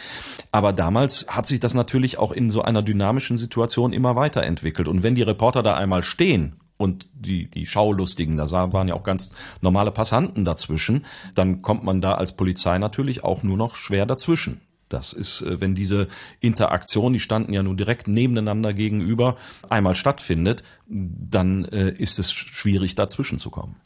[0.53, 4.89] Aber damals hat sich das natürlich auch in so einer dynamischen Situation immer weiterentwickelt.
[4.89, 9.05] Und wenn die Reporter da einmal stehen und die, die Schaulustigen, da waren ja auch
[9.05, 14.07] ganz normale Passanten dazwischen, dann kommt man da als Polizei natürlich auch nur noch schwer
[14.07, 14.61] dazwischen.
[14.89, 16.09] Das ist, äh, wenn diese
[16.41, 19.37] Interaktion, die standen ja nun direkt nebeneinander gegenüber,
[19.69, 23.77] einmal stattfindet, dann äh, ist es schwierig, dazwischen zu kommen.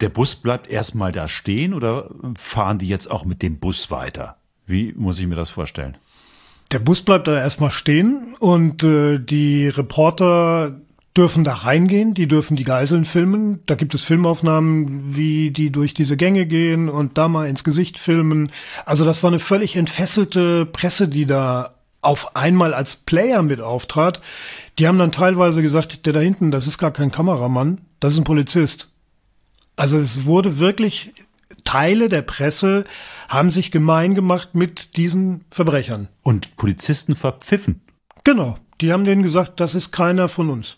[0.00, 4.36] Der Bus bleibt erstmal da stehen oder fahren die jetzt auch mit dem Bus weiter?
[4.66, 5.96] Wie muss ich mir das vorstellen?
[6.72, 10.80] Der Bus bleibt da erstmal stehen und äh, die Reporter
[11.16, 13.60] dürfen da reingehen, die dürfen die Geiseln filmen.
[13.66, 17.98] Da gibt es Filmaufnahmen, wie die durch diese Gänge gehen und da mal ins Gesicht
[17.98, 18.50] filmen.
[18.84, 24.20] Also das war eine völlig entfesselte Presse, die da auf einmal als Player mit auftrat.
[24.78, 28.20] Die haben dann teilweise gesagt, der da hinten, das ist gar kein Kameramann, das ist
[28.20, 28.90] ein Polizist.
[29.74, 31.12] Also es wurde wirklich,
[31.64, 32.84] Teile der Presse
[33.28, 36.08] haben sich gemein gemacht mit diesen Verbrechern.
[36.22, 37.80] Und Polizisten verpfiffen.
[38.24, 38.56] Genau.
[38.80, 40.76] Die haben denen gesagt, das ist keiner von uns.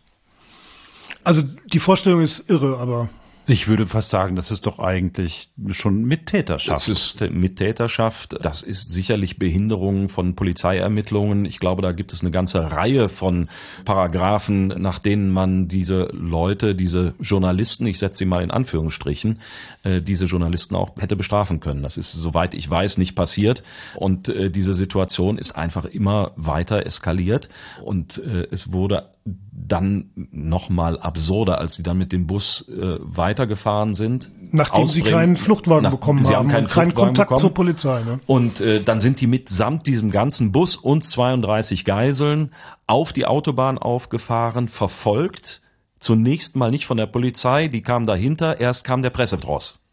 [1.28, 3.10] Also die Vorstellung ist irre, aber
[3.46, 6.88] ich würde fast sagen, das ist doch eigentlich schon Mittäterschaft.
[6.88, 8.36] Das ist Mittäterschaft.
[8.42, 11.44] Das ist sicherlich Behinderung von Polizeiermittlungen.
[11.44, 13.48] Ich glaube, da gibt es eine ganze Reihe von
[13.84, 19.38] Paragraphen, nach denen man diese Leute, diese Journalisten, ich setze sie mal in Anführungsstrichen,
[19.82, 21.82] äh, diese Journalisten auch hätte bestrafen können.
[21.82, 23.62] Das ist, soweit ich weiß, nicht passiert.
[23.96, 27.50] Und äh, diese Situation ist einfach immer weiter eskaliert.
[27.82, 29.10] Und äh, es wurde
[29.52, 34.30] dann nochmal absurder, als sie dann mit dem Bus äh, weitergefahren sind.
[34.50, 37.40] Nachdem sie keinen Fluchtwagen nach, bekommen sie haben, keinen, keinen Kontakt bekommen.
[37.40, 38.02] zur Polizei.
[38.02, 38.20] Ne?
[38.26, 42.52] Und äh, dann sind die mitsamt diesem ganzen Bus und 32 Geiseln
[42.86, 45.62] auf die Autobahn aufgefahren, verfolgt.
[45.98, 49.84] Zunächst mal nicht von der Polizei, die kam dahinter, erst kam der Pressetross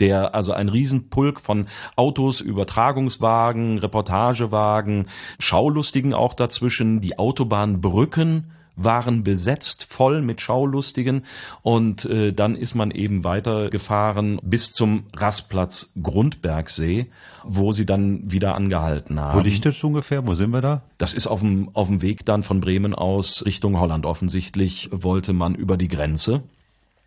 [0.00, 5.06] der also ein Riesenpulk von Autos, Übertragungswagen, Reportagewagen,
[5.38, 11.24] Schaulustigen auch dazwischen, die Autobahnbrücken waren besetzt, voll mit Schaulustigen
[11.62, 17.06] und äh, dann ist man eben weitergefahren bis zum Rastplatz Grundbergsee,
[17.44, 19.38] wo sie dann wieder angehalten haben.
[19.38, 20.26] Wo liegt das ungefähr?
[20.26, 20.82] Wo sind wir da?
[20.98, 24.06] Das ist auf dem, auf dem Weg dann von Bremen aus Richtung Holland.
[24.06, 26.42] Offensichtlich wollte man über die Grenze.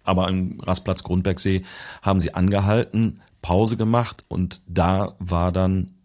[0.04, 1.64] Aber am Rastplatz Grundbergsee
[2.02, 5.96] haben sie angehalten, Pause gemacht und da war dann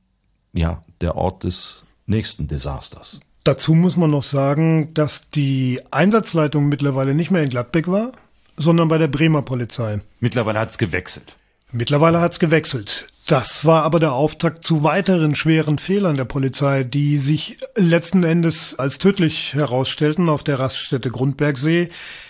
[0.53, 3.21] ja der Ort des nächsten Desasters.
[3.51, 8.13] Dazu muss man noch sagen, dass die Einsatzleitung mittlerweile nicht mehr in Gladbeck war,
[8.57, 10.03] sondern bei der Bremer Polizei.
[10.21, 11.35] Mittlerweile hat's gewechselt.
[11.73, 13.09] Mittlerweile hat's gewechselt.
[13.27, 18.79] Das war aber der Auftakt zu weiteren schweren Fehlern der Polizei, die sich letzten Endes
[18.79, 21.89] als tödlich herausstellten auf der Raststätte Grundbergsee.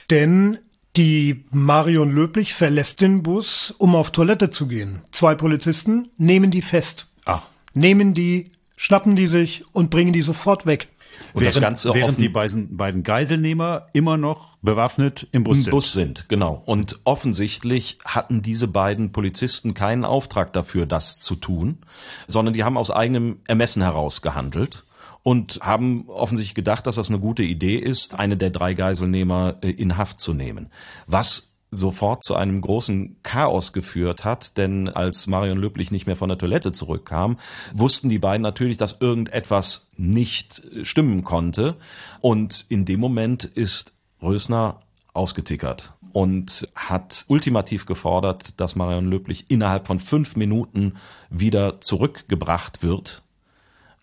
[0.08, 0.56] Denn
[0.96, 5.02] die Marion Löblich verlässt den Bus, um auf Toilette zu gehen.
[5.10, 7.08] Zwei Polizisten nehmen die fest.
[7.26, 7.42] Ah.
[7.74, 10.88] Nehmen die, schnappen die sich und bringen die sofort weg.
[11.32, 15.64] Und während, das Ganze während die beiden, beiden Geiselnehmer immer noch bewaffnet im Bus im
[15.64, 15.70] sind.
[15.70, 16.62] Bus sind, genau.
[16.66, 21.78] Und offensichtlich hatten diese beiden Polizisten keinen Auftrag dafür, das zu tun,
[22.26, 24.84] sondern die haben aus eigenem Ermessen heraus gehandelt
[25.22, 29.70] und haben offensichtlich gedacht, dass das eine gute Idee ist, eine der drei Geiselnehmer äh,
[29.70, 30.70] in Haft zu nehmen.
[31.06, 36.28] Was sofort zu einem großen Chaos geführt hat, denn als Marion Löblich nicht mehr von
[36.28, 37.38] der Toilette zurückkam,
[37.72, 41.76] wussten die beiden natürlich, dass irgendetwas nicht stimmen konnte.
[42.20, 44.80] Und in dem Moment ist Rösner
[45.12, 50.94] ausgetickert und hat ultimativ gefordert, dass Marion Löblich innerhalb von fünf Minuten
[51.30, 53.22] wieder zurückgebracht wird.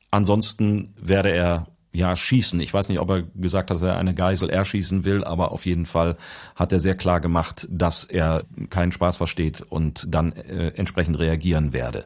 [0.09, 2.59] Ansonsten werde er ja schießen.
[2.59, 5.65] Ich weiß nicht, ob er gesagt hat, dass er eine Geisel erschießen will, aber auf
[5.65, 6.15] jeden Fall
[6.55, 11.73] hat er sehr klar gemacht, dass er keinen Spaß versteht und dann äh, entsprechend reagieren
[11.73, 12.05] werde.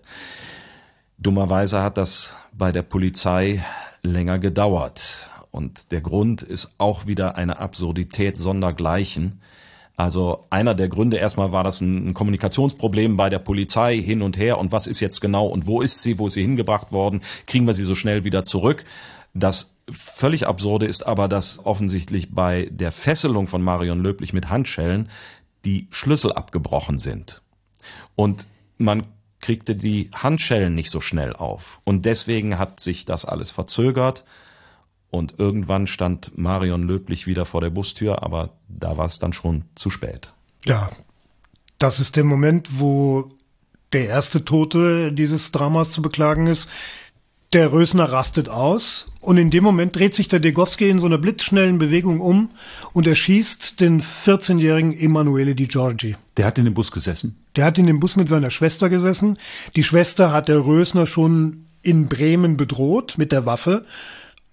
[1.17, 3.63] Dummerweise hat das bei der Polizei
[4.01, 5.30] länger gedauert.
[5.51, 9.41] Und der Grund ist auch wieder eine Absurdität sondergleichen.
[9.97, 14.58] Also einer der Gründe, erstmal war das ein Kommunikationsproblem bei der Polizei hin und her
[14.58, 17.67] und was ist jetzt genau und wo ist sie, wo ist sie hingebracht worden, kriegen
[17.67, 18.86] wir sie so schnell wieder zurück.
[19.34, 25.10] Das völlig absurde ist aber, dass offensichtlich bei der Fesselung von Marion Löblich mit Handschellen
[25.65, 27.41] die Schlüssel abgebrochen sind.
[28.15, 29.06] Und man
[29.39, 31.82] kriegte die Handschellen nicht so schnell auf.
[31.84, 34.23] Und deswegen hat sich das alles verzögert.
[35.10, 39.65] Und irgendwann stand Marion Löblich wieder vor der Bustür, aber da war es dann schon
[39.75, 40.34] zu spät.
[40.65, 40.89] Ja,
[41.80, 43.32] das ist der Moment, wo
[43.91, 46.69] der erste Tote dieses Dramas zu beklagen ist.
[47.54, 51.18] Der Rösner rastet aus und in dem Moment dreht sich der Degowski in so einer
[51.18, 52.50] blitzschnellen Bewegung um
[52.94, 56.16] und erschießt den 14-jährigen Emanuele Di Giorgi.
[56.38, 57.36] Der hat in dem Bus gesessen.
[57.58, 59.38] Der hat in dem Bus mit seiner Schwester gesessen.
[59.76, 63.86] Die Schwester hat der Rösner schon in Bremen bedroht mit der Waffe.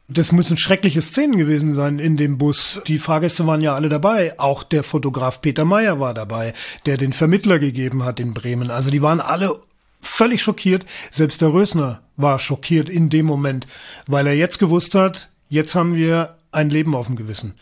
[0.09, 2.81] Das müssen schreckliche Szenen gewesen sein in dem Bus.
[2.89, 4.41] Die Fahrgäste waren ja alle dabei.
[4.41, 6.53] Auch der Fotograf Peter Meyer war dabei,
[6.85, 8.73] der den Vermittler gegeben hat in Bremen.
[8.73, 9.61] Also die waren alle
[10.01, 10.85] völlig schockiert.
[11.11, 13.67] Selbst der Rösner war schockiert in dem Moment,
[14.07, 17.55] weil er jetzt gewusst hat, jetzt haben wir ein Leben auf dem Gewissen.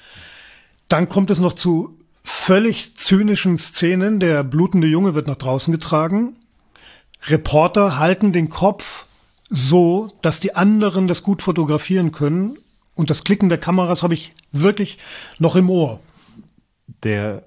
[0.89, 4.21] Dann kommt es noch zu völlig zynischen Szenen.
[4.21, 6.37] Der blutende Junge wird nach draußen getragen.
[7.27, 9.07] Reporter halten den Kopf
[9.49, 12.59] so, dass die anderen das gut fotografieren können.
[12.95, 14.99] Und das Klicken der Kameras habe ich wirklich
[15.39, 16.01] noch im Ohr.
[17.03, 17.45] Der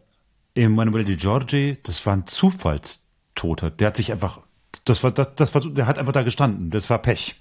[0.55, 3.71] Emanuele Di Giorgi, das war ein Zufallstoter.
[3.71, 4.39] Der hat sich einfach,
[4.85, 6.69] das war, das, das war, der hat einfach da gestanden.
[6.69, 7.35] Das war Pech.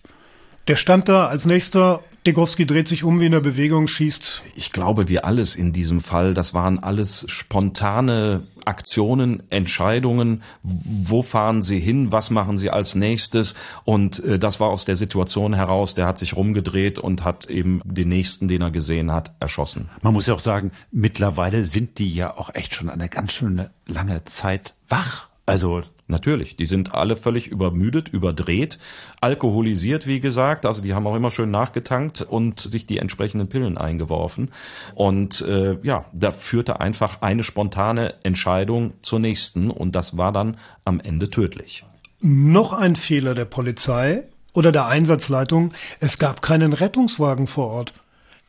[0.68, 2.02] Der stand da als nächster.
[2.26, 4.42] Degowski dreht sich um wie in der Bewegung, schießt.
[4.54, 10.42] Ich glaube, wie alles in diesem Fall, das waren alles spontane Aktionen, Entscheidungen.
[10.62, 12.12] Wo fahren Sie hin?
[12.12, 13.54] Was machen Sie als nächstes?
[13.84, 15.94] Und äh, das war aus der Situation heraus.
[15.94, 19.88] Der hat sich rumgedreht und hat eben den nächsten, den er gesehen hat, erschossen.
[20.02, 23.70] Man muss ja auch sagen, mittlerweile sind die ja auch echt schon eine ganz schöne
[23.86, 25.28] lange Zeit wach.
[25.46, 28.78] Also Natürlich, die sind alle völlig übermüdet, überdreht,
[29.20, 30.64] alkoholisiert, wie gesagt.
[30.64, 34.50] Also die haben auch immer schön nachgetankt und sich die entsprechenden Pillen eingeworfen.
[34.94, 40.56] Und äh, ja, da führte einfach eine spontane Entscheidung zur nächsten und das war dann
[40.86, 41.84] am Ende tödlich.
[42.20, 45.74] Noch ein Fehler der Polizei oder der Einsatzleitung.
[46.00, 47.92] Es gab keinen Rettungswagen vor Ort.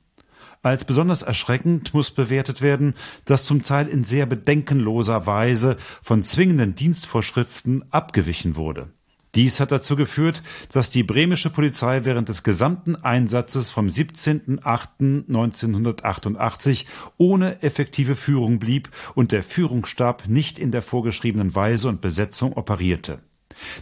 [0.63, 2.95] Als besonders erschreckend muss bewertet werden,
[3.25, 8.89] dass zum Teil in sehr bedenkenloser Weise von zwingenden Dienstvorschriften abgewichen wurde.
[9.37, 16.87] Dies hat dazu geführt, dass die bremische Polizei während des gesamten Einsatzes vom 17.08.1988
[17.19, 23.19] ohne effektive Führung blieb und der Führungsstab nicht in der vorgeschriebenen Weise und Besetzung operierte.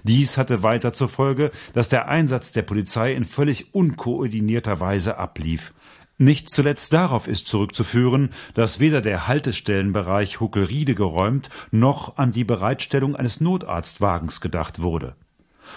[0.03, 5.73] Dies hatte weiter zur Folge, dass der Einsatz der Polizei in völlig unkoordinierter Weise ablief.
[6.19, 13.15] Nicht zuletzt darauf ist zurückzuführen, dass weder der Haltestellenbereich Huckelriede geräumt noch an die Bereitstellung
[13.15, 15.15] eines Notarztwagens gedacht wurde.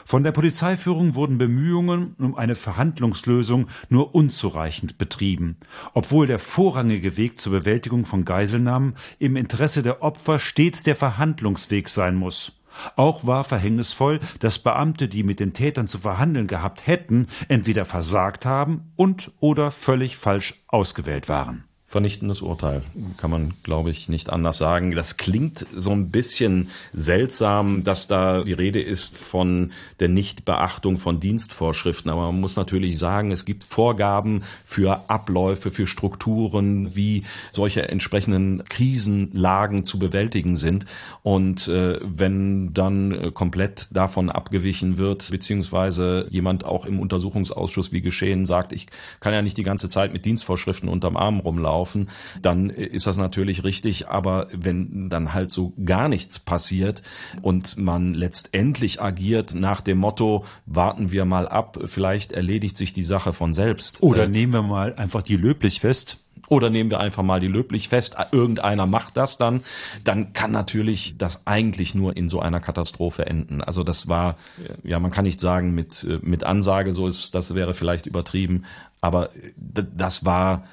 [0.05, 5.57] Von der Polizeiführung wurden Bemühungen um eine Verhandlungslösung nur unzureichend betrieben,
[5.93, 11.89] obwohl der vorrangige Weg zur Bewältigung von Geiselnahmen im Interesse der Opfer stets der Verhandlungsweg
[11.89, 12.53] sein muss.
[12.95, 18.45] Auch war verhängnisvoll, dass Beamte, die mit den Tätern zu verhandeln gehabt hätten, entweder versagt
[18.45, 21.66] haben und oder völlig falsch ausgewählt waren
[21.97, 22.83] vernichtendes Urteil.
[23.17, 24.91] Kann man, glaube ich, nicht anders sagen.
[24.91, 31.19] Das klingt so ein bisschen seltsam, dass da die Rede ist von der Nichtbeachtung von
[31.19, 32.11] Dienstvorschriften.
[32.11, 38.63] Aber man muss natürlich sagen, es gibt Vorgaben für Abläufe, für Strukturen, wie solche entsprechenden
[38.65, 40.85] Krisenlagen zu bewältigen sind.
[41.23, 48.45] Und äh, wenn dann komplett davon abgewichen wird, beziehungsweise jemand auch im Untersuchungsausschuss wie geschehen
[48.45, 48.85] sagt, ich
[49.19, 52.07] kann ja nicht die ganze Zeit mit Dienstvorschriften unterm Arm rumlaufen, laufen,
[52.41, 54.09] dann ist das natürlich richtig.
[54.09, 57.01] Aber wenn dann halt so gar nichts passiert
[57.41, 63.03] und man letztendlich agiert nach dem Motto, warten wir mal ab, vielleicht erledigt sich die
[63.03, 64.03] Sache von selbst.
[64.03, 66.17] Oder äh, nehmen wir mal einfach die löblich fest.
[66.49, 69.63] Oder nehmen wir einfach mal die löblich fest, irgendeiner macht das dann,
[70.05, 73.61] dann kann natürlich das eigentlich nur in so einer Katastrophe enden.
[73.61, 74.37] Also das war,
[74.81, 78.63] ja, man kann nicht sagen mit, mit Ansage, so ist, das wäre vielleicht übertrieben,
[79.01, 79.27] aber
[79.57, 80.63] das war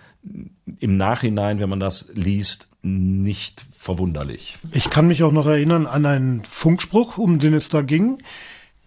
[0.80, 4.58] im Nachhinein, wenn man das liest, nicht verwunderlich.
[4.72, 8.18] Ich kann mich auch noch erinnern an einen Funkspruch, um den es da ging.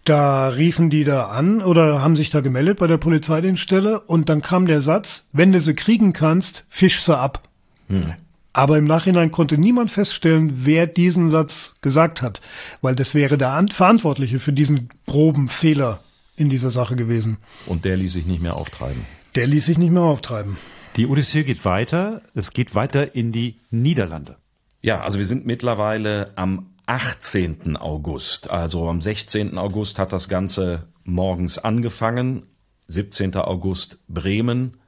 [0.04, 4.40] Da riefen die da an oder haben sich da gemeldet bei der Polizeidienststelle und dann
[4.40, 7.48] kam der Satz, wenn du sie kriegen kannst, fisch sie ab.
[7.88, 8.14] Hm.
[8.52, 12.40] Aber im Nachhinein konnte niemand feststellen, wer diesen Satz gesagt hat,
[12.80, 16.00] weil das wäre der Verantwortliche für diesen groben Fehler
[16.36, 17.36] in dieser Sache gewesen.
[17.66, 19.02] Und der ließ sich nicht mehr auftreiben.
[19.34, 20.56] Der ließ sich nicht mehr auftreiben.
[20.98, 22.22] Die Odyssee geht weiter.
[22.34, 24.36] Es geht weiter in die Niederlande.
[24.82, 27.76] Ja, also wir sind mittlerweile am 18.
[27.76, 28.50] August.
[28.50, 29.58] Also am 16.
[29.58, 32.48] August hat das Ganze morgens angefangen.
[32.88, 33.36] 17.
[33.36, 34.78] August Bremen.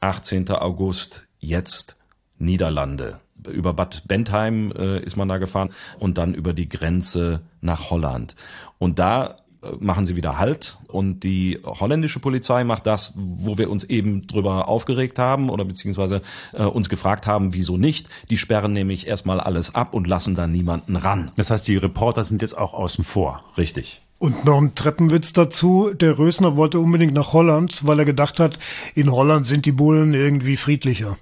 [0.00, 0.50] 18.
[0.50, 2.00] August jetzt
[2.36, 3.20] Niederlande.
[3.48, 8.34] Über Bad Bentheim äh, ist man da gefahren und dann über die Grenze nach Holland.
[8.78, 9.36] Und da
[9.78, 14.68] machen sie wieder Halt und die holländische Polizei macht das, wo wir uns eben drüber
[14.68, 18.08] aufgeregt haben oder beziehungsweise äh, uns gefragt haben, wieso nicht.
[18.30, 21.30] Die sperren nämlich erstmal alles ab und lassen dann niemanden ran.
[21.36, 23.42] Das heißt, die Reporter sind jetzt auch außen vor.
[23.58, 24.02] Richtig.
[24.18, 25.92] Und noch ein Treppenwitz dazu.
[25.94, 28.58] Der Rösner wollte unbedingt nach Holland, weil er gedacht hat,
[28.94, 31.16] in Holland sind die Bullen irgendwie friedlicher.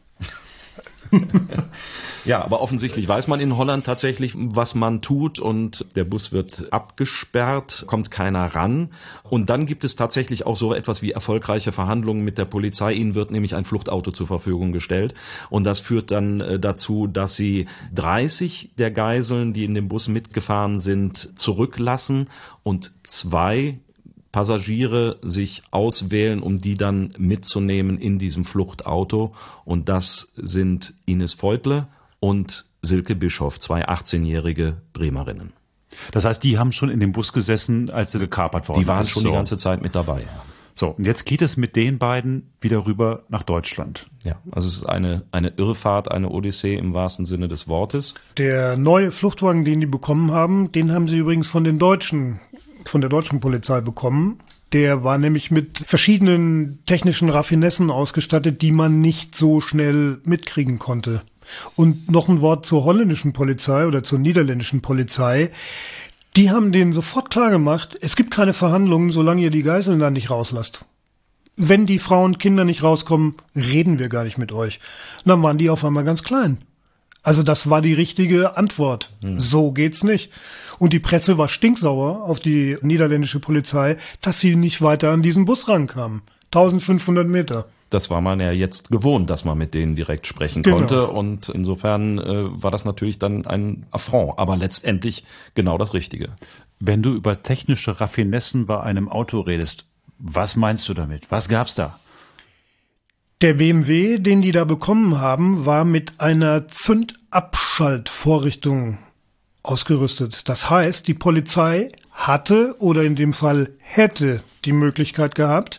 [2.29, 6.71] ja, aber offensichtlich weiß man in Holland tatsächlich, was man tut und der Bus wird
[6.71, 8.91] abgesperrt, kommt keiner ran.
[9.23, 12.93] Und dann gibt es tatsächlich auch so etwas wie erfolgreiche Verhandlungen mit der Polizei.
[12.93, 15.15] Ihnen wird nämlich ein Fluchtauto zur Verfügung gestellt.
[15.49, 17.65] Und das führt dann äh, dazu, dass sie
[17.95, 22.29] 30 der Geiseln, die in dem Bus mitgefahren sind, zurücklassen
[22.63, 23.79] und zwei
[24.33, 29.33] Passagiere sich auswählen, um die dann mitzunehmen in diesem Fluchtauto.
[29.65, 31.89] Und das sind Ines Feutle
[32.21, 35.53] und Silke Bischoff, zwei 18-jährige Bremerinnen.
[36.13, 39.03] Das heißt, die haben schon in dem Bus gesessen, als sie gekapert worden Die waren
[39.03, 39.11] ist.
[39.11, 39.29] schon so.
[39.31, 40.25] die ganze Zeit mit dabei.
[40.75, 44.07] So, und jetzt geht es mit den beiden wieder rüber nach Deutschland.
[44.23, 48.15] Ja, also es ist eine, eine Irrfahrt, eine Odyssee im wahrsten Sinne des Wortes.
[48.37, 52.39] Der neue Fluchtwagen, den die bekommen haben, den haben sie übrigens von den Deutschen,
[52.85, 54.39] von der deutschen Polizei bekommen.
[54.73, 61.23] Der war nämlich mit verschiedenen technischen Raffinessen ausgestattet, die man nicht so schnell mitkriegen konnte.
[61.77, 65.51] Und noch ein Wort zur holländischen Polizei oder zur niederländischen Polizei.
[66.37, 70.11] Die haben denen sofort klar gemacht, es gibt keine Verhandlungen, solange ihr die Geiseln da
[70.11, 70.85] nicht rauslasst.
[71.57, 74.79] Wenn die Frauen und Kinder nicht rauskommen, reden wir gar nicht mit euch.
[75.25, 76.59] Und dann waren die auf einmal ganz klein.
[77.23, 79.11] Also das war die richtige Antwort.
[79.39, 80.33] So geht's nicht.
[80.79, 85.45] Und die Presse war stinksauer auf die niederländische Polizei, dass sie nicht weiter an diesen
[85.45, 86.23] Bus rankamen.
[86.53, 87.67] 1500 Meter.
[87.91, 90.77] Das war man ja jetzt gewohnt, dass man mit denen direkt sprechen Genau.
[90.77, 91.09] konnte.
[91.09, 95.25] Und insofern äh, war das natürlich dann ein Affront, aber letztendlich
[95.55, 96.31] genau das Richtige.
[96.81, 99.87] Wenn du über technische Raffinessen bei einem Auto redest,
[100.19, 101.31] was meinst du damit?
[101.31, 101.99] Was gab's da?
[103.41, 108.99] Der BMW, den die da bekommen haben, war mit einer Zündabschaltvorrichtung
[109.69, 110.49] ausgerüstet.
[110.49, 115.79] Das heißt, die Polizei hatte oder in dem Fall hätte die Möglichkeit gehabt,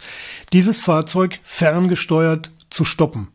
[0.53, 3.29] dieses Fahrzeug ferngesteuert zu stoppen.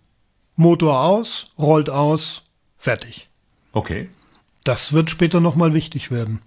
[0.57, 2.43] Motor aus, rollt aus,
[2.77, 3.29] fertig.
[3.73, 4.09] Okay.
[4.63, 6.41] Das wird später nochmal wichtig werden.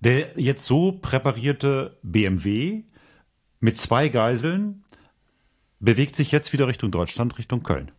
[0.00, 2.82] Der jetzt so präparierte BMW
[3.60, 4.84] mit zwei Geiseln
[5.80, 7.90] bewegt sich jetzt wieder Richtung Deutschland, Richtung Köln.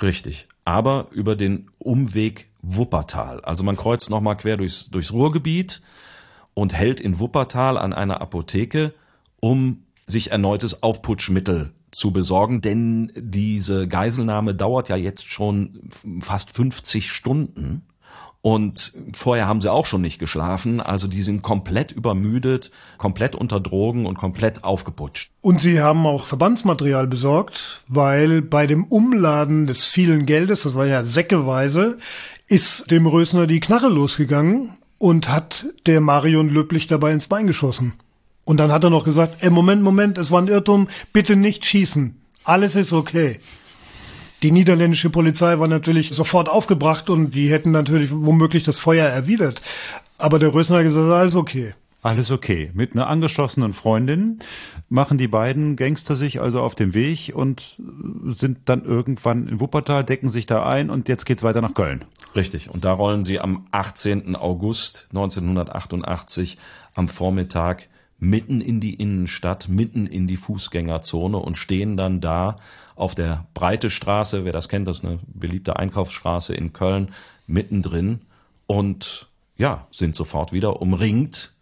[0.00, 0.48] Richtig.
[0.64, 3.40] Aber über den Umweg Wuppertal.
[3.42, 5.82] Also man kreuzt nochmal quer durchs, durchs Ruhrgebiet
[6.54, 8.94] und hält in Wuppertal an einer Apotheke,
[9.40, 15.90] um sich erneutes Aufputschmittel zu besorgen, denn diese Geiselnahme dauert ja jetzt schon
[16.20, 17.82] fast 50 Stunden.
[18.42, 23.58] Und vorher haben sie auch schon nicht geschlafen, also die sind komplett übermüdet, komplett unter
[23.58, 25.30] Drogen und komplett aufgeputscht.
[25.40, 30.84] Und sie haben auch Verbandsmaterial besorgt, weil bei dem Umladen des vielen Geldes, das war
[30.84, 31.96] ja säckeweise,
[32.46, 37.94] ist dem Rösner die Knarre losgegangen und hat der Marion löblich dabei ins Bein geschossen.
[38.44, 41.64] Und dann hat er noch gesagt, ey, Moment, Moment, es war ein Irrtum, bitte nicht
[41.64, 42.16] schießen.
[42.44, 43.38] Alles ist okay.
[44.42, 49.62] Die niederländische Polizei war natürlich sofort aufgebracht und die hätten natürlich womöglich das Feuer erwidert.
[50.18, 51.72] Aber der Rösner hat gesagt, alles okay.
[52.04, 52.70] Alles okay.
[52.74, 54.40] Mit einer angeschossenen Freundin
[54.90, 57.78] machen die beiden Gangster sich also auf den Weg und
[58.26, 62.04] sind dann irgendwann in Wuppertal, decken sich da ein und jetzt geht's weiter nach Köln.
[62.36, 62.68] Richtig.
[62.68, 64.36] Und da rollen sie am 18.
[64.36, 66.58] August 1988
[66.92, 67.88] am Vormittag
[68.18, 72.56] mitten in die Innenstadt, mitten in die Fußgängerzone und stehen dann da
[72.96, 77.14] auf der Breite Straße, wer das kennt, das ist eine beliebte Einkaufsstraße in Köln,
[77.46, 78.20] mittendrin
[78.66, 81.53] und ja, sind sofort wieder umringt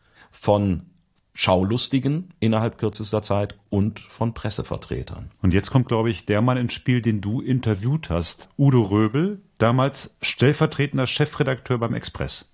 [0.43, 0.87] von
[1.35, 5.31] Schaulustigen innerhalb kürzester Zeit und von Pressevertretern.
[5.41, 8.49] Und jetzt kommt, glaube ich, der Mann ins Spiel, den du interviewt hast.
[8.59, 12.52] Udo Röbel, damals stellvertretender Chefredakteur beim Express.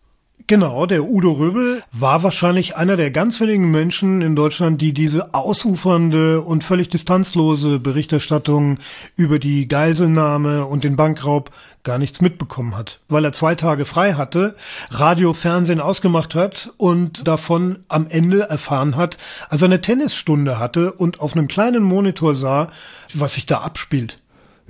[0.49, 5.35] Genau, der Udo Röbel war wahrscheinlich einer der ganz wenigen Menschen in Deutschland, die diese
[5.35, 8.79] ausufernde und völlig distanzlose Berichterstattung
[9.15, 11.51] über die Geiselnahme und den Bankraub
[11.83, 14.57] gar nichts mitbekommen hat, weil er zwei Tage frei hatte,
[14.89, 19.19] Radio, Fernsehen ausgemacht hat und davon am Ende erfahren hat,
[19.51, 22.71] als er eine Tennisstunde hatte und auf einem kleinen Monitor sah,
[23.13, 24.19] was sich da abspielt.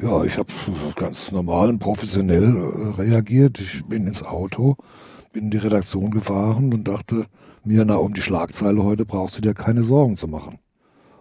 [0.03, 0.49] Ja, ich habe
[0.97, 3.61] ganz normal und professionell äh, reagiert.
[3.61, 4.77] Ich bin ins Auto,
[5.33, 7.27] bin in die Redaktion gefahren und dachte
[7.65, 10.59] mir, na, um die Schlagzeile heute brauchst du dir keine Sorgen zu machen.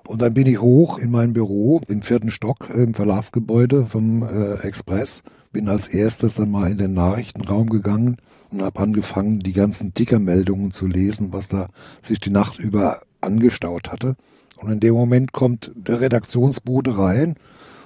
[0.07, 4.23] Und dann bin ich hoch in mein Büro im vierten Stock äh, im Verlagsgebäude vom
[4.23, 8.17] äh, Express, bin als erstes dann mal in den Nachrichtenraum gegangen
[8.49, 11.67] und habe angefangen, die ganzen Tickermeldungen zu lesen, was da
[12.01, 14.15] sich die Nacht über angestaut hatte.
[14.57, 17.35] Und in dem Moment kommt der Redaktionsbote rein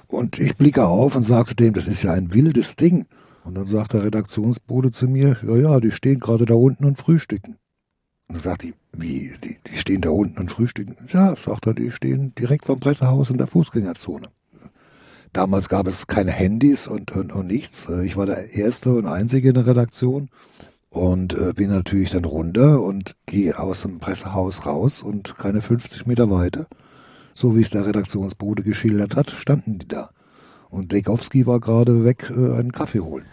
[0.06, 3.06] und ich blicke auf und sage zu dem, das ist ja ein wildes Ding.
[3.44, 6.96] Und dann sagt der Redaktionsbote zu mir, ja, ja, die stehen gerade da unten und
[6.96, 7.58] frühstücken.
[8.28, 10.96] Und dann sagt die, wie, die, die stehen da unten und frühstücken?
[11.12, 14.28] Ja, sagt er, die stehen direkt vom Pressehaus in der Fußgängerzone.
[15.32, 17.88] Damals gab es keine Handys und, und, und nichts.
[17.88, 20.28] Ich war der Erste und Einzige in der Redaktion
[20.90, 26.06] und äh, bin natürlich dann runter und gehe aus dem Pressehaus raus und keine 50
[26.06, 26.66] Meter weiter,
[27.34, 30.10] so wie es der Redaktionsbote geschildert hat, standen die da.
[30.72, 33.24] Und Dekowski war gerade weg, äh, einen Kaffee holen.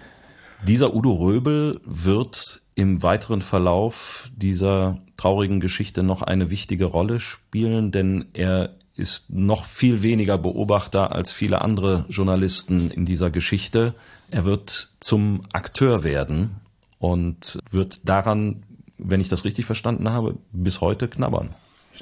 [0.67, 7.91] Dieser Udo Röbel wird im weiteren Verlauf dieser traurigen Geschichte noch eine wichtige Rolle spielen,
[7.91, 13.95] denn er ist noch viel weniger Beobachter als viele andere Journalisten in dieser Geschichte.
[14.29, 16.57] Er wird zum Akteur werden
[16.99, 18.63] und wird daran
[18.99, 21.55] wenn ich das richtig verstanden habe, bis heute knabbern.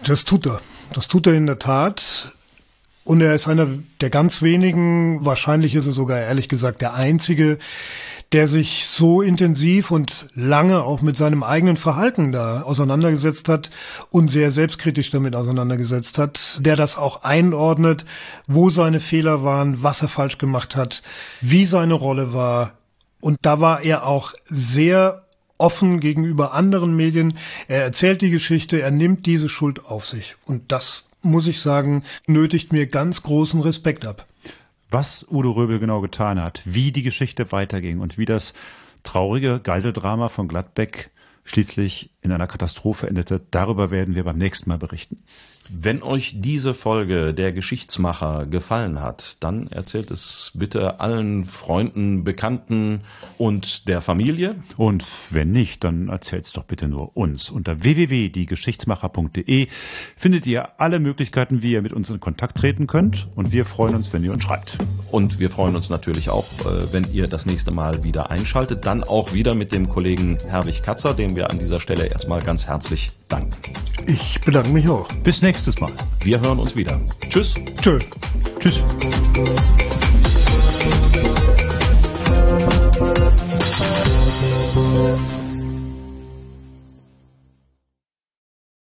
[0.06, 0.60] Das tut er.
[0.94, 2.34] Das tut er in der Tat.
[3.08, 3.70] Und er ist einer
[4.02, 7.58] der ganz wenigen, wahrscheinlich ist er sogar ehrlich gesagt der einzige,
[8.34, 13.70] der sich so intensiv und lange auch mit seinem eigenen Verhalten da auseinandergesetzt hat
[14.12, 18.04] und sehr selbstkritisch damit auseinandergesetzt hat, der das auch einordnet,
[18.46, 21.02] wo seine Fehler waren, was er falsch gemacht hat,
[21.40, 22.74] wie seine Rolle war.
[23.22, 25.24] Und da war er auch sehr
[25.58, 27.38] offen gegenüber anderen Medien.
[27.70, 30.36] Er erzählt die Geschichte, er nimmt diese Schuld auf sich.
[30.46, 34.28] Und das, muss ich sagen, nötigt mir ganz großen Respekt ab.
[34.90, 38.54] Was Udo Röbel genau getan hat, wie die Geschichte weiterging und wie das
[39.04, 41.12] traurige Geiseldrama von Gladbeck
[41.44, 45.18] schließlich in einer Katastrophe endete, darüber werden wir beim nächsten Mal berichten.
[45.70, 53.02] Wenn euch diese Folge der Geschichtsmacher gefallen hat, dann erzählt es bitte allen Freunden, Bekannten
[53.38, 54.56] und der Familie.
[54.78, 57.50] Und wenn nicht, dann erzählt es doch bitte nur uns.
[57.50, 59.68] Unter www.diegeschichtsmacher.de
[60.16, 63.28] findet ihr alle Möglichkeiten, wie ihr mit uns in Kontakt treten könnt.
[63.36, 64.78] Und wir freuen uns, wenn ihr uns schreibt.
[65.12, 68.86] Und wir freuen uns natürlich auch, äh, wenn ihr das nächste Mal wieder einschaltet.
[68.86, 72.68] Dann auch wieder mit dem Kollegen Herwig Katzer, dem wir an dieser Stelle erstmal ganz
[72.68, 73.74] herzlich danken.
[74.08, 75.08] Ich bedanke mich auch.
[75.24, 75.92] Bis nächstes Mal.
[76.22, 77.00] Wir hören uns wieder.
[77.30, 77.54] Tschüss.
[77.80, 78.00] Tschö.
[78.60, 78.82] Tschüss.